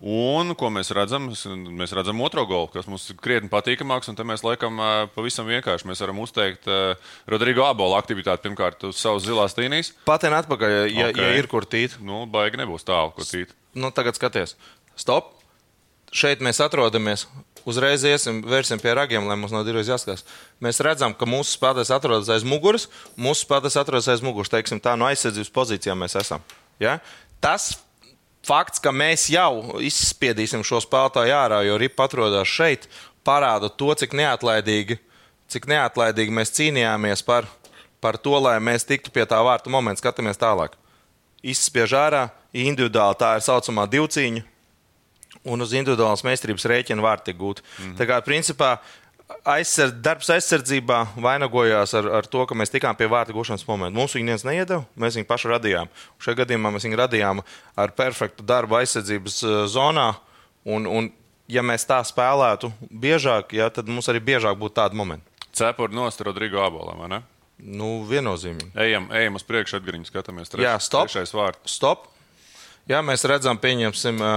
Un 0.00 0.54
ko 0.56 0.70
mēs 0.72 0.94
redzam? 0.96 1.28
Mēs 1.76 1.92
redzam 1.92 2.22
otro 2.24 2.46
golu, 2.48 2.70
kas 2.72 2.88
mums 2.88 3.04
ir 3.12 3.18
krietni 3.20 3.52
patīkamāks, 3.52 4.08
un 4.08 4.16
te 4.16 4.24
mēs 4.24 4.44
laikam 4.46 4.80
pavisam 5.12 5.48
vienkārši 5.50 5.90
mēs 5.90 6.00
varam 6.00 6.22
uzteikt 6.24 6.70
Rodrigo 7.28 7.66
Abola 7.68 8.00
aktivitāti 8.00 8.46
pirmkārt 8.48 8.88
uz 8.88 8.96
savas 9.02 9.26
zilās 9.28 9.58
līnijas. 9.60 9.92
Patien 10.08 10.32
atpakaļ, 10.38 10.76
ja, 10.88 11.10
Ok. 11.10 11.12
okay. 11.12 11.26
ja 11.26 11.42
ir 11.42 11.50
kur 11.52 11.68
tīt. 11.68 11.98
Nu, 12.00 12.24
baigi 12.24 12.62
nebūs 12.62 12.86
tālu, 12.88 13.12
ko 13.12 13.28
cīt. 13.28 13.52
nu, 13.76 13.92
tagad 13.92 14.16
skaties, 14.16 14.56
stop. 14.96 15.34
Šeit 16.16 16.40
mēs 16.40 16.62
atrodamies. 16.64 17.26
Uzreiz 17.66 18.04
iesim, 18.06 18.44
vērsim 18.46 18.78
pie 18.78 18.92
ragiem, 18.94 19.24
lai 19.26 19.34
mums 19.34 19.50
nav 19.50 19.64
divreiz 19.66 19.88
jāskatās. 19.90 20.22
Mēs 20.62 20.78
redzam, 20.86 21.14
ka 21.18 21.26
mūsu 21.26 21.56
spēlētājs 21.56 21.90
atrodas 21.96 22.30
aiz 22.30 22.46
muguras, 22.46 22.86
mūsu 23.18 23.42
spēlētājs 23.42 23.80
atrodas 23.80 24.06
aiz 24.12 24.22
muguras. 24.22 24.52
Teiksim, 24.52 24.78
tā 24.82 24.94
no 24.94 25.08
aizsardzības 25.08 25.50
pozīcijām 25.50 25.98
mēs 26.04 26.14
esam. 26.20 26.44
Ja? 26.78 27.00
Tas 27.42 27.72
fakts, 28.46 28.78
ka 28.82 28.94
mēs 28.94 29.26
jau 29.34 29.80
izspiedīsim 29.82 30.62
šo 30.66 30.78
spēlētāju 30.84 31.34
ārā, 31.34 31.60
jo 31.66 31.80
ripa 31.82 32.06
atrodas 32.06 32.46
šeit, 32.46 32.86
parāda 33.26 33.66
to, 33.66 33.90
cik 33.98 34.14
neatlaidīgi, 34.14 35.00
cik 35.50 35.66
neatlaidīgi 35.70 36.38
mēs 36.38 36.54
cīnījāmies 36.54 37.26
par, 37.26 37.50
par 37.98 38.22
to, 38.22 38.38
lai 38.38 38.60
mēs 38.62 38.86
tiktu 38.86 39.10
pie 39.10 39.26
tā 39.26 39.42
vārta 39.42 39.74
momenta. 39.74 40.04
Skatāmies 40.04 40.38
tālāk 40.38 40.78
izspiež 41.42 41.94
ārā. 41.98 42.28
Individuāli 42.56 43.18
tā 43.20 43.34
ir 43.36 43.42
saucamā 43.44 43.84
divcīņa, 43.90 44.46
un 45.46 45.64
uz 45.64 45.74
individuālas 45.76 46.24
meistarības 46.26 46.68
rēķina 46.72 47.04
var 47.04 47.22
tikt 47.24 47.40
gūt. 47.40 47.62
Mm 47.62 47.84
-hmm. 47.84 47.98
Tā 48.00 48.06
kā 48.10 48.20
principā 48.26 48.78
aizsardz, 49.46 49.94
darbs 50.02 50.30
aizsardzībā 50.30 50.98
vainagojās 51.22 51.94
ar, 51.98 52.08
ar 52.20 52.26
to, 52.30 52.44
ka 52.46 52.54
mēs 52.54 52.72
tikām 52.72 52.96
pie 52.98 53.08
vārta 53.10 53.34
gūšanas 53.34 53.66
momenta. 53.68 53.98
Mums 53.98 54.14
viņa 54.14 54.32
viens 54.32 54.46
neiedeva, 54.46 54.84
mēs 54.96 55.18
viņu 55.18 55.28
paši 55.28 55.52
radījām. 55.54 55.92
Šajā 56.22 56.40
gadījumā 56.42 56.72
mēs 56.74 56.86
viņu 56.86 57.00
radījām 57.02 57.42
ar 57.76 57.94
perfektu 57.98 58.46
darbu 58.46 58.78
aizsardzības 58.80 59.42
eh, 59.42 59.56
zonā. 59.72 60.14
Un, 60.66 60.86
un, 60.86 61.10
ja 61.48 61.62
mēs 61.62 61.86
tā 61.86 62.00
spēlētu 62.06 62.72
biežāk, 62.90 63.54
ja, 63.54 63.70
tad 63.70 63.88
mums 63.88 64.08
arī 64.10 64.20
biežāk 64.20 64.58
būtu 64.58 64.78
tādi 64.80 64.98
momenti. 64.98 65.24
Cepuri 65.56 65.94
nost 65.94 66.20
Rodrigo 66.20 66.60
Abola, 66.60 66.96
vai 66.98 67.08
ne? 67.08 67.22
Nu, 67.56 68.02
viennozīmīgi. 68.04 68.74
Ejam, 68.84 69.06
ejam 69.16 69.38
uz 69.38 69.46
priekšu, 69.48 69.78
atgriņu, 69.78 70.04
skatāmies. 70.10 70.50
Treš, 70.52 70.64
Jā, 70.66 70.74
stop. 70.82 71.08
Trešais 71.08 71.32
vārds. 71.32 71.62
Stop. 71.72 72.10
Ja 72.90 73.00
mēs 73.02 73.24
redzam, 73.26 73.56
pieņemsim 73.58 74.20
ā, 74.20 74.34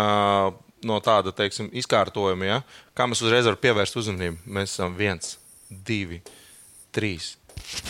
no 0.87 0.99
tāda 1.03 1.33
teiksim, 1.35 1.69
izkārtojuma, 1.81 2.47
ja, 2.47 2.59
kā 2.97 3.07
mēs 3.09 3.23
uzreiz 3.25 3.47
varam 3.47 3.61
pievērst 3.61 3.99
uzmanību. 4.01 4.39
Mēs 4.57 4.75
esam 4.75 4.95
viens, 4.97 5.37
divi, 5.69 6.21
trīs, 6.95 7.33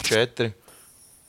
četri. 0.05 0.51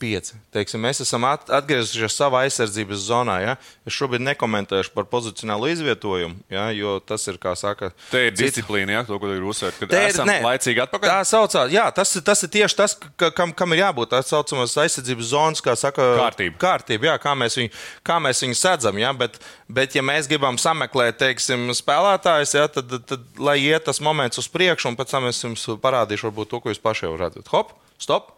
Pieci. 0.01 0.33
Teiksim, 0.49 0.81
mēs 0.81 0.97
esam 1.03 1.21
at- 1.29 1.51
atgriezušies 1.53 2.15
savā 2.17 2.39
aizsardzības 2.47 3.03
zonā. 3.05 3.35
Ja? 3.43 3.51
Es 3.85 3.93
šobrīd 3.93 4.23
nekomentēšu 4.25 4.89
par 4.95 5.05
pozicionālu 5.11 5.69
izvietojumu, 5.69 6.39
ja? 6.49 6.63
jo 6.73 6.95
tas 7.05 7.21
ir, 7.29 7.37
kā 7.37 7.53
saka, 7.59 7.91
Te 8.09 8.23
ir 8.31 8.33
disciplīna, 8.33 8.95
jā, 8.97 9.03
to, 9.05 9.19
ko 9.21 9.29
ir 9.29 9.45
uzsvērt, 9.45 9.77
kad 9.77 9.93
ir- 9.93 10.07
esam 10.09 10.25
nē, 10.25 10.39
laicīgi 10.41 10.81
atpakaļ. 10.87 11.11
Tā 11.13 11.19
saucās, 11.29 11.69
jā, 11.75 11.85
tas, 11.93 12.15
tas 12.25 12.41
ir 12.41 12.49
tieši 12.57 12.79
tas, 12.79 12.97
ka, 13.21 13.29
kam, 13.37 13.53
kam 13.53 13.77
ir 13.77 13.83
jābūt. 13.83 14.09
Tā 14.15 14.23
saucamās 14.25 14.73
aizsardzības 14.81 15.29
zonas, 15.35 15.61
kā 15.61 15.77
saka, 15.77 16.01
Kārtība. 16.17 16.57
kārtība 16.65 17.11
jā, 17.11 17.15
kā, 17.21 17.35
mēs 17.37 17.59
viņu, 17.61 17.71
kā 18.03 18.17
mēs 18.25 18.41
viņu 18.41 18.57
sadzam. 18.57 18.97
Jā, 18.97 19.13
bet, 19.21 19.37
bet, 19.69 19.93
ja 19.93 20.01
mēs 20.01 20.25
gribam 20.27 20.57
sameklēt, 20.57 21.21
teiksim, 21.21 21.69
spēlētājus, 21.77 22.57
jā, 22.57 22.65
tad, 22.73 22.89
tad, 22.89 23.05
tad, 23.05 23.29
lai 23.37 23.59
iet 23.61 23.85
tas 23.85 24.01
moments 24.01 24.41
uz 24.41 24.49
priekšu, 24.49 24.89
un 24.89 24.97
pēc 24.97 25.13
tam 25.13 25.29
es 25.29 25.43
jums 25.45 25.69
parādīšu, 25.85 26.31
varbūt 26.31 26.49
to, 26.55 26.59
ko 26.65 26.73
jūs 26.73 26.81
paši 26.81 27.05
jau 27.05 27.13
redzat. 27.21 27.53
Hop, 27.53 27.77
stop! 28.01 28.33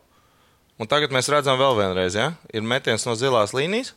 Un 0.81 0.89
tagad 0.89 1.13
mēs 1.13 1.29
redzam 1.29 1.59
vēl 1.59 1.77
vienreiz, 1.77 2.15
ja? 2.17 2.31
ir 2.49 2.65
metiens 2.65 3.05
no 3.05 3.13
zilās 3.17 3.53
līnijas. 3.53 3.93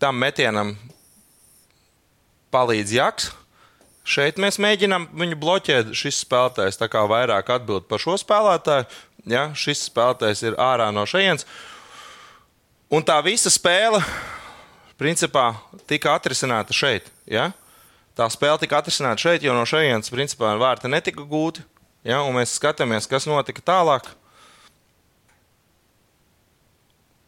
Tam 0.00 0.16
metienam 0.18 0.72
palīdz 2.54 2.94
jaks. 2.96 3.32
Šeit 4.04 4.40
mēs 4.40 4.58
mēģinām 4.60 5.10
viņu 5.16 5.36
bloķēt. 5.40 5.92
Šis 5.96 6.22
spēlētājs 6.24 6.80
tā 6.80 6.88
kā 6.92 7.04
vairāk 7.08 7.52
atbild 7.54 7.86
par 7.88 8.02
šo 8.02 8.16
spēlētāju. 8.20 8.88
Ja? 9.28 9.48
Šis 9.56 9.86
spēlētājs 9.88 10.44
ir 10.44 10.58
ārā 10.60 10.90
no 10.92 11.06
šejienes. 11.08 11.46
Un 12.92 13.04
tā 13.04 13.16
visa 13.24 13.52
spēle, 13.52 14.00
principā, 15.00 15.54
tika 15.88 16.12
atrisināta 16.16 16.76
šeit. 16.76 17.08
Ja? 17.28 17.50
Tā 18.16 18.28
spēle 18.32 18.60
tika 18.62 18.80
atrisināta 18.80 19.24
šeit, 19.24 19.44
jo 19.44 19.56
no 19.56 19.64
šejienes, 19.68 20.12
principā, 20.12 20.52
vārti 20.60 20.92
netika 20.92 21.24
gūti. 21.28 21.64
Ja? 22.04 22.22
Un 22.24 22.36
mēs 22.40 22.56
skatāmies, 22.56 23.08
kas 23.10 23.28
notika 23.28 23.64
tālāk. 23.64 24.12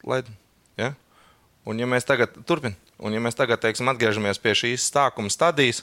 Lai, 0.07 0.21
ja? 0.79 0.93
Un, 1.67 1.81
ja 1.83 1.89
mēs 1.91 2.07
tagad 2.07 2.37
turpinām, 2.47 2.77
un 3.03 3.17
ja 3.17 3.23
mēs 3.23 3.37
tagad 3.39 3.61
teiksim, 3.65 3.89
atgriežamies 3.91 4.39
pie 4.43 4.55
šīs 4.55 4.87
sākuma 4.93 5.33
stadijas, 5.33 5.83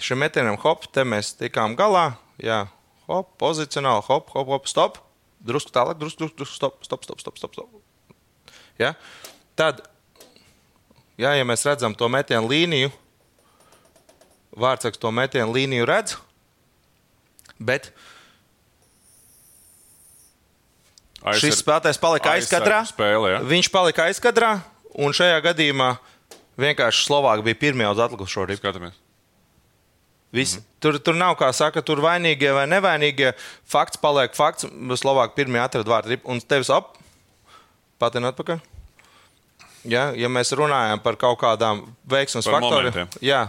šim 0.00 0.22
metienam, 0.24 0.56
hop, 0.62 0.88
te 0.94 1.04
mēs 1.04 1.34
tikām 1.36 1.76
galā. 1.78 2.14
Jā, 2.40 2.64
hop, 3.10 3.34
pozicionāli, 3.42 4.06
hop, 4.08 4.32
hop, 4.32 4.54
hop, 4.54 4.70
stop. 4.70 5.02
Drusku 5.44 5.70
tālāk, 5.74 6.00
drusku, 6.00 6.24
drusku, 6.24 6.40
drusku 6.40 6.56
stop, 6.56 6.80
stop, 6.86 7.04
stop, 7.04 7.20
stop. 7.20 7.36
stop, 7.38 7.54
stop. 7.54 8.56
Ja? 8.80 8.96
Tad 9.58 9.84
Jā, 11.18 11.32
ja 11.34 11.42
mēs 11.42 11.64
redzam 11.66 11.96
to 11.98 12.06
metienu 12.06 12.46
līniju, 12.46 12.92
Vārtsaks 14.58 14.98
to 14.98 15.10
metienu 15.14 15.52
līniju 15.54 15.86
redz, 15.86 16.14
bet 17.58 17.90
Aizsar- 21.22 21.40
šis 21.42 21.62
spēlētājs 21.62 21.98
palika 22.00 22.36
aizkadrā. 22.36 22.84
Spēle, 22.86 23.32
ja? 23.34 23.40
Viņš 23.42 23.70
palika 23.74 24.06
aizkadrā, 24.06 24.52
un 24.94 25.12
šajā 25.12 25.40
gadījumā 25.48 25.96
vienkārši 26.58 27.04
Slovākija 27.08 27.46
bija 27.50 27.58
pirmie 27.66 27.88
uz 27.90 27.98
atlikušo 27.98 28.46
ripu. 28.46 28.62
Skatāmies. 28.62 28.96
Visi. 30.32 30.60
Tur, 30.80 30.98
tur 31.00 31.16
nav 31.16 31.34
kā 31.40 31.48
saka, 31.56 31.80
tur 31.82 32.02
vainīgie 32.04 32.50
vai 32.54 32.66
nevainīgie. 32.68 33.32
Fakts 33.66 33.96
paliek 34.00 34.34
fakts. 34.36 34.66
Slovākija 35.00 35.34
pirmie 35.34 35.60
atrada 35.62 35.88
vārtu 35.88 36.12
ripu, 36.12 36.28
un 36.28 36.40
tevis 36.40 36.70
ap, 36.70 36.98
patina 37.98 38.30
atpakaļ. 38.32 38.60
Ja, 39.88 40.10
ja 40.12 40.28
mēs 40.28 40.52
runājam 40.52 41.00
par 41.00 41.16
kaut 41.16 41.38
kādām 41.40 41.86
veiksmes 42.10 42.44
faktoriem, 42.50 43.08
jā, 43.24 43.46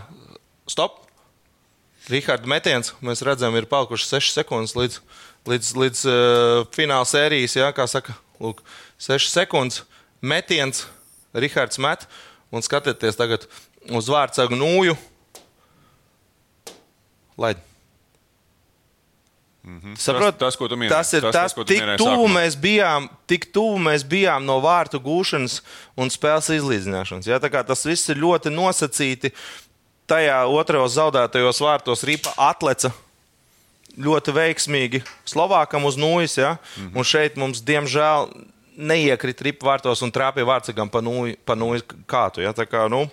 stop. 0.69 1.01
Rihards 2.09 2.47
metiens, 2.49 2.93
mēs 3.05 3.21
redzam, 3.25 3.53
ir 3.59 3.67
palikušas 3.69 4.15
6 4.15 4.38
sekundes 4.39 4.73
līdz, 4.77 5.01
līdz, 5.50 5.70
līdz 5.84 6.01
uh, 6.10 6.63
fināla 6.75 7.08
sērijas. 7.10 7.58
Jā, 7.58 7.70
kā 7.75 7.86
saka, 7.89 8.15
lūk, 8.41 8.62
6 9.01 9.32
sekundes 9.34 9.84
metiens, 10.22 10.86
Rihards 11.34 11.79
met. 11.82 12.08
Un 12.50 12.65
skatieties 12.65 13.18
tagad 13.18 13.46
uz 13.94 14.10
vārdsargu 14.10 14.58
nūju. 14.58 14.96
Lai. 17.39 17.53
Saprot, 20.00 20.34
Tas- 20.34 20.39
tas, 20.39 20.58
ko 20.58 20.68
tu 20.72 20.77
minēji. 20.79 20.89
Tas 20.89 21.12
ir 21.13 21.22
Tas, 21.22 21.36
tas, 21.36 21.53
tas, 21.53 21.68
tik 21.68 21.84
tuvu 22.00 22.25
mēs 22.32 22.56
bijām, 22.58 23.06
tik 23.29 23.51
tuvu 23.53 23.77
mēs 23.86 24.06
bijām 24.08 24.48
no 24.48 24.58
vārtu 24.63 24.98
gūšanas 25.03 25.60
un 26.00 26.10
spēles 26.10 26.50
izlīdzināšanas. 26.58 27.27
Ja? 27.29 27.38
Tas 27.39 27.86
viss 27.86 28.10
ir 28.10 28.18
ļoti 28.18 28.50
nosacīti. 28.56 29.34
Tajā 30.10 30.39
otrajos 30.50 30.96
zaudētajos 30.98 31.62
vārtos 31.62 32.01
ripa 32.08 32.34
atleca 32.41 32.89
ļoti 33.98 34.36
veiksmīgi 34.36 35.03
Slovākam 35.25 35.86
uz 35.86 35.98
nūjas. 35.98 36.38
Ja? 36.38 36.58
Mm. 36.58 36.84
-hmm. 36.84 36.98
Un 36.98 37.03
šeit 37.03 37.38
mums, 37.38 37.62
diemžēl, 37.62 38.29
neiekrita 38.77 39.43
ripa 39.43 39.65
vārtos 39.74 40.03
un 40.03 40.12
trāpīja 40.12 40.46
vārtsakam 40.46 40.89
pa 40.89 41.01
nūju 41.55 41.81
kātu. 42.08 42.41
Ja? 42.41 42.53
Tā 42.53 42.65
kā, 42.65 42.89
nu, 42.89 43.10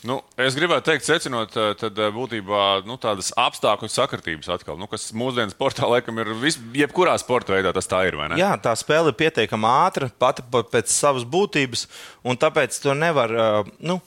Nu, 0.00 0.16
es 0.40 0.54
gribētu 0.56 0.86
teikt, 0.88 1.04
secinot, 1.04 1.56
eh, 1.60 1.74
tad 1.76 1.98
eh, 2.00 2.08
būtībā 2.14 2.86
nu, 2.88 2.96
tādas 3.00 3.34
apstākļu 3.36 3.90
sakritības 3.92 4.48
atkal, 4.54 4.78
nu, 4.80 4.88
kas 4.88 5.10
mūsdienu 5.12 5.52
sportā 5.52 5.84
laikam 5.90 6.16
ir 6.22 6.30
vis, 6.40 6.56
jebkurā 6.72 7.18
sporta 7.20 7.52
veidā, 7.52 7.74
tas 7.76 7.88
tā 7.90 8.06
ir. 8.08 8.16
Jā, 8.40 8.54
tā 8.62 8.72
spēle 8.80 9.12
ir 9.12 9.18
pietiekami 9.20 9.68
ātra, 9.68 10.08
pati 10.18 10.44
pa- 10.50 10.64
pēc 10.64 10.88
savas 10.88 11.26
būtības, 11.28 11.84
un 12.24 12.40
tāpēc 12.40 12.80
to 12.80 12.96
nevar. 12.96 13.28
ā, 13.28 13.50
Nu, 13.80 14.00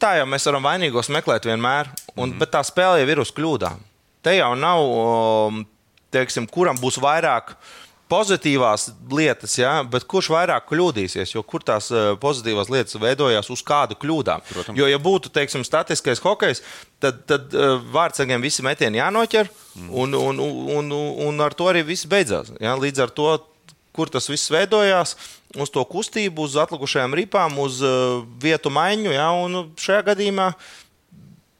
tā 0.00 0.16
jau 0.16 0.26
mēs 0.28 0.44
varam 0.48 0.64
vainīgos 0.64 1.08
meklēt 1.12 1.44
vienmēr, 1.44 1.88
un, 2.16 2.30
mm 2.32 2.38
bet 2.38 2.52
tā 2.52 2.60
spēle 2.64 3.00
jau 3.00 3.08
ir 3.08 3.20
uz 3.20 3.32
kļūdām. 3.32 3.80
Te 4.24 4.38
jau 4.38 4.52
nav, 4.56 4.80
o, 4.80 5.64
teiksim, 6.14 6.48
kuram 6.50 6.78
būs 6.80 7.00
vairāk. 7.02 7.56
Pozitīvās 8.14 8.90
lietas, 9.10 9.54
jā, 9.56 9.70
bet 9.90 10.04
kurš 10.08 10.28
vairāk 10.34 10.66
kļūdīsies? 10.68 11.30
Jo 11.32 11.40
kur 11.48 11.64
tās 11.64 11.88
ā, 11.88 12.02
pozitīvās 12.20 12.68
lietas 12.70 12.98
veidojās 13.00 13.48
uz 13.50 13.62
kādu 13.64 13.96
kļūdām? 13.98 14.44
Protams. 14.50 14.78
Jo, 14.78 14.88
ja 14.90 14.98
būtu, 15.02 15.32
teiksim, 15.34 15.64
statiskais 15.66 16.20
hokejs, 16.22 16.60
tad, 17.02 17.22
tad 17.28 17.56
uh, 17.56 17.78
vārdsargiem 17.96 18.44
visi 18.44 18.62
metieni 18.64 19.00
jānoķer, 19.00 19.48
un, 19.88 20.14
un, 20.20 20.42
un, 20.44 20.60
un, 20.76 20.92
un 21.26 21.46
ar 21.46 21.56
to 21.56 21.70
arī 21.72 21.82
viss 21.88 22.06
beidzās. 22.08 22.52
Ja? 22.60 22.76
Līdz 22.76 23.06
ar 23.06 23.16
to, 23.16 23.30
kur 23.96 24.12
tas 24.12 24.28
viss 24.28 24.52
veidojās, 24.52 25.16
uz 25.56 25.72
to 25.72 25.82
kustību, 25.88 26.44
uz 26.44 26.60
atlikušajām 26.60 27.16
ripām, 27.22 27.56
uz 27.64 27.80
uh, 27.82 28.20
vietu 28.42 28.72
maiņu, 28.74 29.16
ja? 29.16 29.30
un 29.32 29.72
šajā 29.80 30.04
gadījumā 30.12 30.52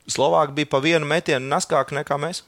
Slovāki 0.04 0.52
bija 0.52 0.68
pa 0.68 0.82
vienu 0.84 1.06
metienu 1.08 1.48
naskāki 1.48 1.96
nekā 1.96 2.18
mēs. 2.20 2.42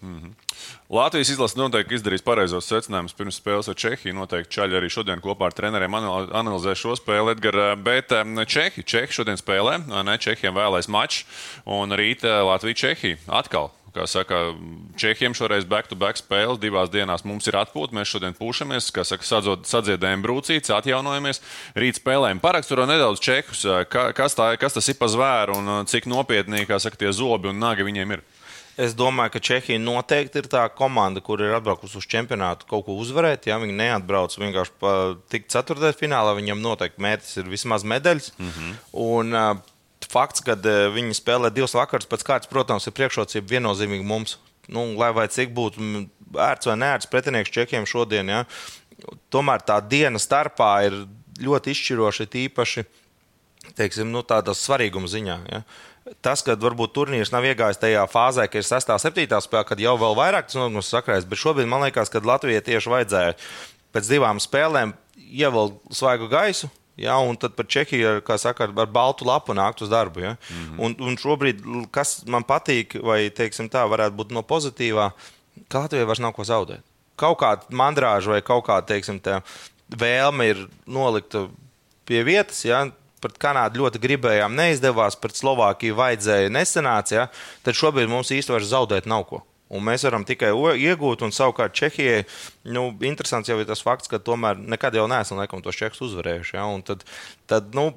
Latvijas 0.93 1.31
izlase 1.33 1.57
noteikti 1.57 1.97
izdarīs 1.97 2.25
pareizos 2.25 2.69
secinājumus 2.69 3.17
pirms 3.17 3.39
spēles 3.41 3.71
ar 3.73 3.77
Čehiju. 3.81 4.13
Noteikti 4.17 4.59
Čaļi 4.59 4.77
arī 4.77 4.91
šodien 4.93 5.23
kopā 5.25 5.49
ar 5.49 5.57
treneriem 5.57 5.97
anal- 5.97 6.29
analizē 6.37 6.75
šo 6.77 6.97
spēli. 7.01 7.33
Edgar, 7.37 7.77
bet 7.81 8.13
Čehi, 8.47 8.85
Čehi 8.85 9.13
šodien 9.13 9.41
spēlē, 9.41 9.79
ne 9.89 10.19
Čehiem 10.19 10.54
vēlais 10.57 10.89
mačs, 10.89 11.25
un 11.65 11.91
rīt 11.97 12.25
eh, 12.25 12.41
Latvija-Čehija 12.45 13.25
atkal. 13.28 13.73
Kā 13.97 14.04
saka, 14.04 14.39
Čehiem 15.00 15.32
šoreiz 15.37 15.65
back-to-back 15.69 16.21
spēles, 16.21 16.61
divās 16.61 16.91
dienās 16.93 17.25
mums 17.25 17.49
ir 17.49 17.56
atpūta. 17.56 17.97
Mēs 17.97 18.11
šodien 18.13 18.37
pūšamies, 18.37 18.91
kā 18.93 19.06
saka, 19.09 19.25
sadziedējam 19.25 20.25
brūcītes, 20.25 20.73
atjaunojamies. 20.76 21.41
Rīt 21.76 22.02
spēlējam. 22.02 22.43
Paraksturo 22.45 22.85
nedaudz 22.89 23.23
čehus, 23.25 23.65
Ka- 23.89 24.11
kas, 24.17 24.37
tā, 24.37 24.50
kas 24.61 24.76
tas 24.76 24.89
ir 24.93 24.99
pa 25.00 25.09
zvēru 25.09 25.56
un 25.63 25.89
cik 25.89 26.09
nopietni, 26.13 26.67
kā 26.69 26.76
saka, 26.82 27.00
tie 27.00 27.13
zobi 27.17 27.49
un 27.49 27.63
nagi 27.63 27.87
viņiem 27.89 28.19
ir. 28.19 28.25
Es 28.76 28.93
domāju, 28.93 29.32
ka 29.32 29.41
Čehija 29.41 29.80
noteikti 29.80 30.43
ir 30.43 30.49
tā 30.52 30.67
komanda, 30.69 31.23
kur 31.25 31.41
ir 31.41 31.54
atbraukusi 31.56 31.97
uz 31.97 32.09
čempionātu 32.13 32.69
kaut 32.69 32.85
ko 32.85 32.99
uzvarēt. 33.00 33.49
Ja 33.49 33.56
viņi 33.63 33.73
neatbrauc 33.73 34.37
vienkārši 34.37 34.93
tikt 35.32 35.49
ceturtajā 35.54 35.97
finālā, 35.97 36.35
viņam 36.37 36.61
noteikti 36.61 37.00
mērķis 37.00 37.39
ir 37.41 37.49
vismaz 37.49 37.89
medaļas. 37.89 38.35
Mm 38.37 38.50
-hmm. 38.52 38.75
Un, 38.93 39.32
Fakts, 40.10 40.42
ka 40.47 40.54
uh, 40.56 40.86
viņi 40.95 41.16
spēlē 41.19 41.50
divas 41.54 41.75
vakaras 41.76 42.08
pēc 42.08 42.25
kārtas, 42.26 42.50
protams, 42.50 42.86
ir 42.86 42.95
priekšrocība 42.97 43.56
viennozīmīgi 43.56 44.06
mums. 44.06 44.36
Nu, 44.71 44.82
lai 44.99 45.12
vai 45.14 45.28
cik 45.30 45.52
būtu 45.54 45.82
ērts 46.42 46.66
vai 46.66 46.76
nērts 46.80 47.10
pretinieks 47.10 47.52
Čehiem 47.54 47.86
šodien, 47.86 48.26
ja, 48.26 48.45
tomēr 49.30 49.62
tā 49.62 49.78
diena 49.82 50.19
starpā 50.19 50.71
ir 50.88 51.04
ļoti 51.42 51.75
izšķiroša, 51.75 52.26
tīpaši 52.32 52.86
teiksim, 53.76 54.10
nu, 54.12 54.23
tādā 54.26 54.54
svarīguma 54.56 55.10
ziņā. 55.10 55.36
Ja. 55.50 55.62
Tas, 56.23 56.42
ka 56.47 56.54
varbūt 56.58 56.95
turnīrs 56.95 57.32
nav 57.34 57.47
iegājis 57.49 57.80
tajā 57.82 58.04
fāzē, 58.10 58.47
ka 58.50 58.60
ir 58.60 58.66
6, 58.66 58.92
7 59.02 59.40
spēle, 59.42 59.66
kad 59.66 59.82
jau 59.82 59.97
vēl 59.99 60.14
vairāk 60.19 60.47
tas 60.47 60.58
notikums 60.58 60.90
sakrājas, 60.92 61.26
bet 61.26 61.40
šobrīd 61.42 61.71
man 61.71 61.82
liekas, 61.82 62.12
ka 62.12 62.23
Latvijai 62.23 62.62
tieši 62.62 62.92
vajadzēja 62.92 63.34
pēc 63.95 64.10
divām 64.12 64.42
spēlēm 64.42 64.95
ievilkt 65.16 65.97
svaigu 65.99 66.30
gaisu. 66.30 66.71
Ja, 66.97 67.19
un 67.21 67.37
tad 67.37 67.52
par 67.56 67.67
Čehiju, 67.69 68.23
kā 68.25 68.39
saka, 68.41 68.65
ar, 68.65 68.73
ar 68.80 68.89
baltu 68.89 69.26
lapu 69.28 69.52
nākt 69.56 69.82
uz 69.85 69.91
darbu. 69.93 70.21
Ja? 70.21 70.37
Mm 70.37 70.56
-hmm. 70.56 70.85
un, 70.85 70.97
un 71.09 71.17
šobrīd, 71.17 71.63
kas 71.93 72.25
man 72.26 72.45
patīk, 72.45 72.97
vai 73.02 73.30
teiksim, 73.30 73.69
tā 73.69 73.85
varētu 73.85 74.17
būt 74.17 74.32
no 74.32 74.43
pozitīvā, 74.43 75.11
ka 75.69 75.78
Latvijai 75.78 76.06
vairs 76.06 76.25
nav 76.25 76.32
ko 76.32 76.43
zaudēt. 76.45 76.85
Kaut 77.17 77.39
kāda 77.41 77.63
mandrāža 77.71 78.28
vai 78.28 78.43
kaut 78.43 78.65
kāda 78.67 78.87
teiksim, 78.87 79.21
tā 79.21 79.43
vēlme 79.89 80.49
ir 80.49 80.69
nolikta 80.87 81.49
pie 82.04 82.23
vietas. 82.25 82.65
Ja? 82.65 82.87
Pret 83.21 83.39
Kanādu 83.39 83.80
ļoti 83.80 83.99
gribējām, 83.99 84.54
neizdevās, 84.54 85.17
pret 85.17 85.37
Slovākiju 85.37 85.95
vajadzēja, 85.95 86.49
nesenāca. 86.49 87.15
Ja? 87.15 87.28
Tad 87.63 87.75
šobrīd 87.75 88.09
mums 88.09 88.30
īstenībā 88.30 88.61
zaudēt 88.65 89.06
nav 89.06 89.25
ko. 89.25 89.43
Un 89.67 89.83
mēs 89.83 90.05
varam 90.07 90.23
tikai 90.26 90.52
iegūt, 90.55 91.25
un 91.26 91.35
savukārt 91.35 91.75
Čehijai, 91.75 92.23
nu, 92.71 92.89
interesants 93.02 93.50
jau 93.50 93.59
ir 93.59 93.67
tas 93.67 93.83
fakts, 93.83 94.11
ka 94.11 94.23
tomēr 94.23 94.61
nekad 94.63 94.95
jau 94.95 95.09
neesam 95.11 95.41
laikam 95.41 95.63
tos 95.65 95.79
čekus 95.79 96.05
uzvarējuši. 96.07 96.59
Ja? 96.59 96.69
Un 96.71 96.85
Tad, 96.87 97.02
tad, 97.50 97.73
nu, 97.75 97.89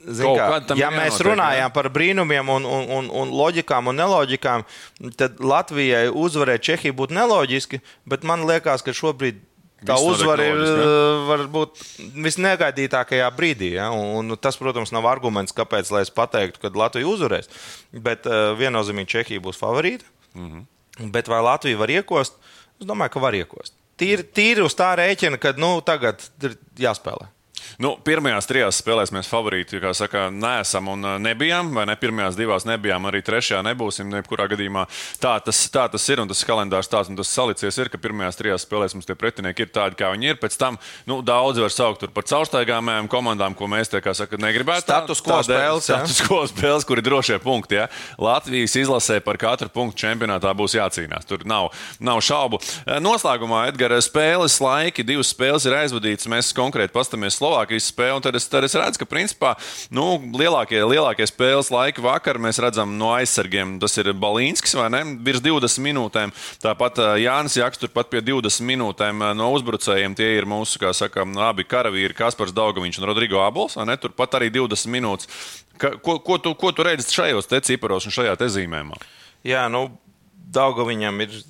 zin 0.00 0.32
kā, 0.32 0.46
ja 0.80 0.88
mēs 0.94 1.18
jānotiek, 1.18 1.26
runājām 1.28 1.68
jā. 1.68 1.74
par 1.76 1.88
brīnumiem, 1.92 2.52
un, 2.54 2.64
un, 2.64 2.86
un, 2.96 3.10
un 3.20 3.34
loģikām 3.36 3.90
un 3.92 4.00
neloģikām, 4.00 4.64
tad 5.20 5.42
Latvijai 5.44 6.06
uzvarēt 6.08 6.64
Čehiju 6.64 6.96
būtu 7.02 7.18
neloģiski, 7.18 7.82
bet 8.08 8.24
man 8.24 8.46
liekas, 8.48 8.84
ka 8.86 8.96
šobrīd 8.96 9.42
tā 9.82 9.98
Viss 9.98 10.08
uzvara 10.14 10.46
ir 10.46 10.62
uh, 10.62 11.26
varbūt 11.28 11.84
visnegaidītākajā 12.24 13.28
brīdī. 13.36 13.74
Ja? 13.76 13.90
Un, 13.92 14.30
un 14.32 14.40
tas, 14.40 14.56
protams, 14.56 14.94
nav 14.94 15.10
arguments, 15.10 15.54
kāpēc 15.56 15.92
lai 15.92 16.04
es 16.06 16.14
pateiktu, 16.14 16.62
ka 16.62 16.72
Latvija 16.72 17.10
uzvarēs. 17.10 17.50
Bet 17.92 18.28
uh, 18.30 18.54
viennozīmīgi 18.58 19.18
Čehija 19.18 19.44
būs 19.44 19.60
favorīta. 19.60 20.08
Mhm. 20.34 21.10
Bet 21.12 21.28
vai 21.28 21.40
Latvija 21.42 21.78
var 21.80 21.90
iekost? 21.90 22.36
Es 22.80 22.86
domāju, 22.88 23.14
ka 23.14 23.22
var 23.22 23.36
iekost. 23.36 23.74
Tīri, 24.00 24.24
tīri 24.34 24.64
uz 24.64 24.74
tā 24.76 24.90
rēķina, 24.98 25.38
ka 25.40 25.54
nu, 25.60 25.76
tagad 25.86 26.24
ir 26.42 26.56
jāspēlē. 26.80 27.28
Nu, 27.82 27.94
pirmajās 28.04 28.48
trijās 28.48 28.80
spēlēs 28.82 29.12
mēs 29.14 29.30
favorīti, 29.30 29.80
kā 29.82 29.92
saka, 29.96 30.28
neesam 30.32 30.90
un 30.92 31.06
uh, 31.06 31.16
nebijām, 31.22 31.72
vai 31.76 31.86
ne? 31.88 31.96
Pirmajās 31.98 32.38
divās 32.38 32.66
nebijām, 32.68 33.06
arī 33.08 33.22
trešajā 33.24 33.62
nebūsim. 33.66 34.12
Jebkurā 34.18 34.48
gadījumā 34.50 34.86
tā 35.22 35.36
tas, 35.44 35.60
tā 35.72 35.86
tas 35.92 36.08
ir 36.12 36.22
un 36.22 36.30
tas 36.30 36.42
kalendārs 36.46 36.90
tāds 36.90 37.10
un 37.12 37.18
tas 37.18 37.30
salicies 37.32 37.78
ir, 37.78 37.90
ka 37.92 38.00
pirmajās 38.02 38.38
trijās 38.38 38.66
spēlēs 38.66 38.96
mums 38.96 39.08
tie 39.08 39.16
pretinieki 39.18 39.66
ir 39.66 39.72
tādi, 39.74 39.98
kā 39.98 40.12
viņi 40.14 40.32
ir. 40.32 40.40
Pēc 40.42 40.58
tam 40.60 40.78
nu, 41.08 41.20
daudzi 41.26 41.64
var 41.64 41.74
saukt 41.74 42.06
par 42.14 42.26
caurstaigāmajām 42.28 43.10
komandām, 43.12 43.56
ko 43.58 43.68
mēs 43.70 43.92
te, 43.92 44.02
kā 44.04 44.14
saka, 44.16 44.40
negribētu. 44.40 44.86
Status 44.86 45.22
quo 45.24 45.38
spēles? 45.46 45.86
Status 45.86 46.22
quo 46.26 46.42
spēles, 46.50 46.86
kur 46.88 47.00
ir 47.00 47.06
drošie 47.06 47.38
punkti. 47.42 47.78
Ja? 47.80 47.88
Latvijas 48.20 48.76
izlasē 48.78 49.20
par 49.24 49.38
katru 49.40 49.70
punktu 49.72 50.04
čempionātā 50.04 50.52
būs 50.56 50.76
jācīnās. 50.78 51.28
Tur 51.28 51.46
nav, 51.48 51.70
nav 52.02 52.22
šaubu. 52.24 52.60
Eh, 52.86 52.98
Noslēgumā 53.02 53.66
Edgars 53.70 54.08
spēles 54.10 54.58
laiki, 54.62 55.06
divas 55.06 55.32
spēles 55.32 55.66
ir 55.68 55.76
aizvadītas. 55.78 56.28
Mēs 56.30 56.52
konkrēti 56.56 56.94
paskatāmies 56.94 57.38
Slovākijā. 57.38 57.51
Lielāka 57.52 57.78
spēle. 57.80 58.20
Tad 58.24 58.36
es, 58.38 58.46
tad 58.50 58.64
es 58.66 58.74
redzu, 58.76 59.00
ka 59.02 59.08
principā 59.08 59.52
nu, 59.92 60.16
lielākie, 60.36 60.80
lielākie 60.88 61.26
spēles 61.28 61.70
laika 61.72 62.02
vakar 62.02 62.40
mēs 62.42 62.60
redzam 62.62 62.96
no 62.98 63.12
aizsargiem. 63.14 63.78
Tas 63.82 63.96
ir 64.00 64.12
Balīnskis 64.16 64.76
vai 64.78 64.88
ne? 64.92 65.02
Virs 65.24 65.42
20 65.44 65.84
minūtēm. 65.86 66.32
Tāpat 66.62 67.00
Jānis 67.22 67.58
Jaks 67.60 67.82
turpat 67.82 68.10
pie 68.12 68.22
20 68.24 68.66
minūtēm 68.68 69.24
no 69.36 69.50
uzbrucējiem. 69.56 70.16
Tie 70.18 70.32
ir 70.38 70.48
mūsu, 70.48 70.80
kā 70.82 70.92
saka, 70.96 71.26
abi 71.48 71.66
karavīri, 71.68 72.16
Kaspars 72.16 72.54
Daugaviņš 72.56 73.00
un 73.00 73.10
Rodrigo 73.10 73.42
Abols. 73.44 73.78
Turpat 74.02 74.38
arī 74.40 74.50
20 74.54 74.92
minūtes. 74.92 75.28
Ka, 75.80 75.94
ko, 76.02 76.18
ko, 76.22 76.38
tu, 76.42 76.54
ko 76.58 76.70
tu 76.74 76.84
redzi 76.86 77.08
šajos 77.12 77.48
ciparos 77.66 78.06
un 78.06 78.14
šajā 78.14 78.36
zīmējumā? 78.40 78.98
Jā, 79.46 79.66
nu, 79.72 79.88
Daugaviņam 80.52 81.24
ir 81.24 81.40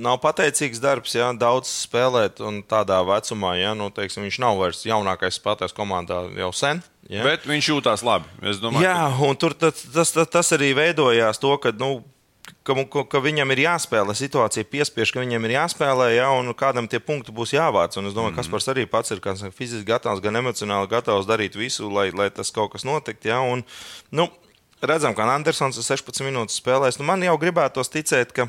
nav 0.00 0.20
pateicīgs 0.22 0.80
darbs, 0.82 1.14
ja 1.16 1.30
daudz 1.36 1.70
spēlēt, 1.84 2.40
un 2.44 2.62
tādā 2.66 3.00
vecumā, 3.06 3.54
ja 3.60 3.74
nu, 3.76 3.90
teiksim, 3.94 4.24
viņš 4.26 4.38
nav 4.42 4.60
vairs 4.60 4.84
jaunākais 4.88 5.38
spēlētājs 5.38 5.76
komandā 5.76 6.22
jau 6.38 6.50
sen. 6.56 6.82
Ja. 7.10 7.24
Bet 7.26 7.44
viņš 7.48 7.72
jūtas 7.72 8.04
labi. 8.06 8.30
Domāju, 8.62 8.86
Jā, 8.86 8.96
ka... 9.10 9.26
un 9.26 9.38
tur 9.40 9.56
tas, 9.58 9.82
tas, 9.90 10.14
tas, 10.14 10.54
arī 10.56 10.72
veidojās 10.78 11.42
to, 11.42 11.52
ka. 11.62 11.74
Nu, 11.76 12.00
Ka, 12.66 12.74
ka, 12.90 13.02
ka 13.06 13.20
viņam 13.22 13.52
ir 13.54 13.60
jāspēlē, 13.62 14.14
situācija 14.16 14.66
piespiež, 14.66 15.12
ka 15.14 15.22
viņam 15.22 15.44
ir 15.46 15.52
jāspēlē, 15.54 16.08
ja, 16.16 16.26
un 16.34 16.50
kādam 16.58 16.88
tie 16.90 16.98
punkti 16.98 17.32
būs 17.32 17.52
jāvāc. 17.54 17.94
Un 18.00 18.08
es 18.08 18.16
domāju, 18.16 18.34
ka 18.34 18.42
mm 18.42 18.48
-hmm. 18.48 18.50
Kaspars 18.50 18.68
arī 18.72 18.84
pats 18.90 19.12
ir 19.14 19.20
gan 19.22 19.38
fiziski 19.54 19.86
gatavs, 19.86 20.20
gan 20.20 20.36
emocionāli 20.36 20.90
gatavs 20.90 21.28
darīt 21.28 21.56
visu, 21.56 21.88
lai, 21.88 22.10
lai 22.10 22.28
tas 22.30 22.50
kaut 22.50 22.72
kas 22.72 22.84
notiktu. 22.84 23.28
Ja, 23.28 23.40
un, 23.40 23.62
nu, 24.10 24.28
redzam, 24.82 25.14
ka 25.14 25.22
Andersons 25.22 25.78
ir 25.78 25.84
16 25.84 26.24
minūtes 26.26 26.58
spēlējis. 26.60 26.98
Nu, 26.98 27.04
man 27.04 27.22
jau 27.22 27.38
gribētos 27.38 27.92
ticēt, 27.92 28.32
ka 28.32 28.48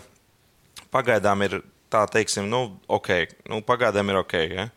pagaidām 0.92 1.46
ir 1.48 1.62
tā, 1.92 2.06
teiksim, 2.12 2.50
nu, 2.52 2.64
ok, 2.92 3.10
nu, 3.52 3.62
pagaidām 3.66 4.12
ir 4.12 4.22
ok. 4.22 4.36
Ja? 4.52 4.68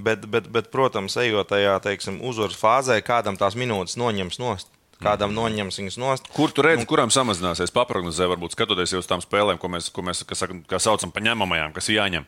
Bet, 0.00 0.26
bet, 0.32 0.48
bet, 0.52 0.70
protams, 0.72 1.16
ejot 1.20 1.50
tajā 1.50 1.76
teiksim, 1.84 2.20
uzvaras 2.24 2.58
fāzē, 2.58 3.00
kādam 3.04 3.38
tās 3.40 3.58
minūtes 3.58 3.98
noņems 4.00 4.40
nost. 4.40 4.70
Kādam 5.00 5.32
noņems 5.32 5.78
viņas 5.80 5.96
nost. 5.96 6.26
Kur 6.36 6.52
tu 6.52 6.60
redzi, 6.64 6.84
nu, 6.84 6.88
kuram 6.88 7.08
samazināsies? 7.12 7.72
Paprognozē, 7.72 8.26
varbūt 8.28 8.52
skatoties 8.52 8.92
uz 8.98 9.08
tām 9.08 9.22
spēlēm, 9.24 9.56
ko 9.60 9.70
mēs, 9.72 9.88
ko 9.96 10.04
mēs 10.04 10.20
saka, 10.28 10.60
saucam 10.76 11.12
par 11.14 11.24
ņemamajām, 11.24 11.72
kas 11.76 11.88
ir 11.88 11.96
jāņem. 11.96 12.26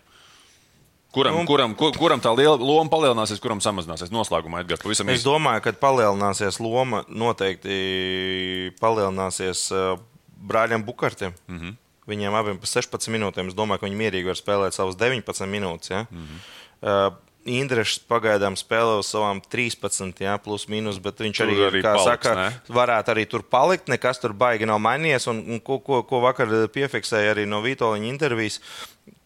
Kuram, 1.12 1.36
nu, 1.36 1.44
kuram, 1.44 1.74
kur, 1.76 1.92
kuram 2.00 2.22
tā 2.24 2.30
liela 2.32 2.56
loma 2.56 2.88
palielināsies, 2.88 3.42
kuram 3.44 3.60
samazināsies? 3.60 4.08
Noslēgumā, 4.14 4.62
Edgars, 4.64 4.80
pavisam. 4.80 5.10
Es 5.12 5.26
domāju, 5.26 5.60
ka 5.66 5.74
palielināsies 5.82 6.56
loma 6.64 7.02
noteikti 7.12 8.72
palielināsies 8.80 9.66
uh, 9.76 10.00
brāļiem 10.48 10.86
Bukartiem. 10.88 11.36
Mm 11.52 11.58
-hmm. 11.58 11.76
Viņiem 12.10 12.34
abiem 12.34 12.58
pa 12.58 12.66
16 12.66 13.12
minūtēm. 13.14 13.50
Es 13.52 13.58
domāju, 13.58 13.82
ka 13.82 13.86
viņi 13.86 13.98
mierīgi 14.00 14.32
var 14.32 14.38
spēlēt 14.38 14.74
savas 14.74 14.96
19 14.98 15.46
minūtes. 15.50 15.92
Ja? 15.92 16.06
Mm 16.10 16.24
-hmm. 16.24 16.40
uh, 16.82 17.20
Indrišs 17.42 17.98
pagaidām 18.06 18.54
spēlē 18.54 18.98
uz 19.00 19.08
savām 19.10 19.40
13, 19.42 20.20
jā, 20.22 20.36
plus 20.38 20.68
mīnus, 20.70 21.00
bet 21.02 21.18
viņš 21.18 21.38
tur 21.40 21.48
arī, 21.48 21.56
arī 21.66 21.80
kā 21.82 21.94
paliks, 21.96 22.06
saka, 22.06 22.34
ne? 22.38 22.74
varētu 22.74 23.10
arī 23.10 23.24
tur 23.26 23.42
palikt. 23.42 23.88
Nekas 23.90 24.22
tur 24.22 24.32
baigi 24.32 24.66
nav 24.66 24.78
mainījies. 24.78 25.26
Un, 25.30 25.42
un 25.50 25.60
ko, 25.60 25.80
ko, 25.82 26.02
ko 26.06 26.20
vakar 26.22 26.68
piefiksēja 26.70 27.34
arī 27.34 27.46
no 27.46 27.58
Vitoļņa 27.62 28.06
intervijas, 28.06 28.60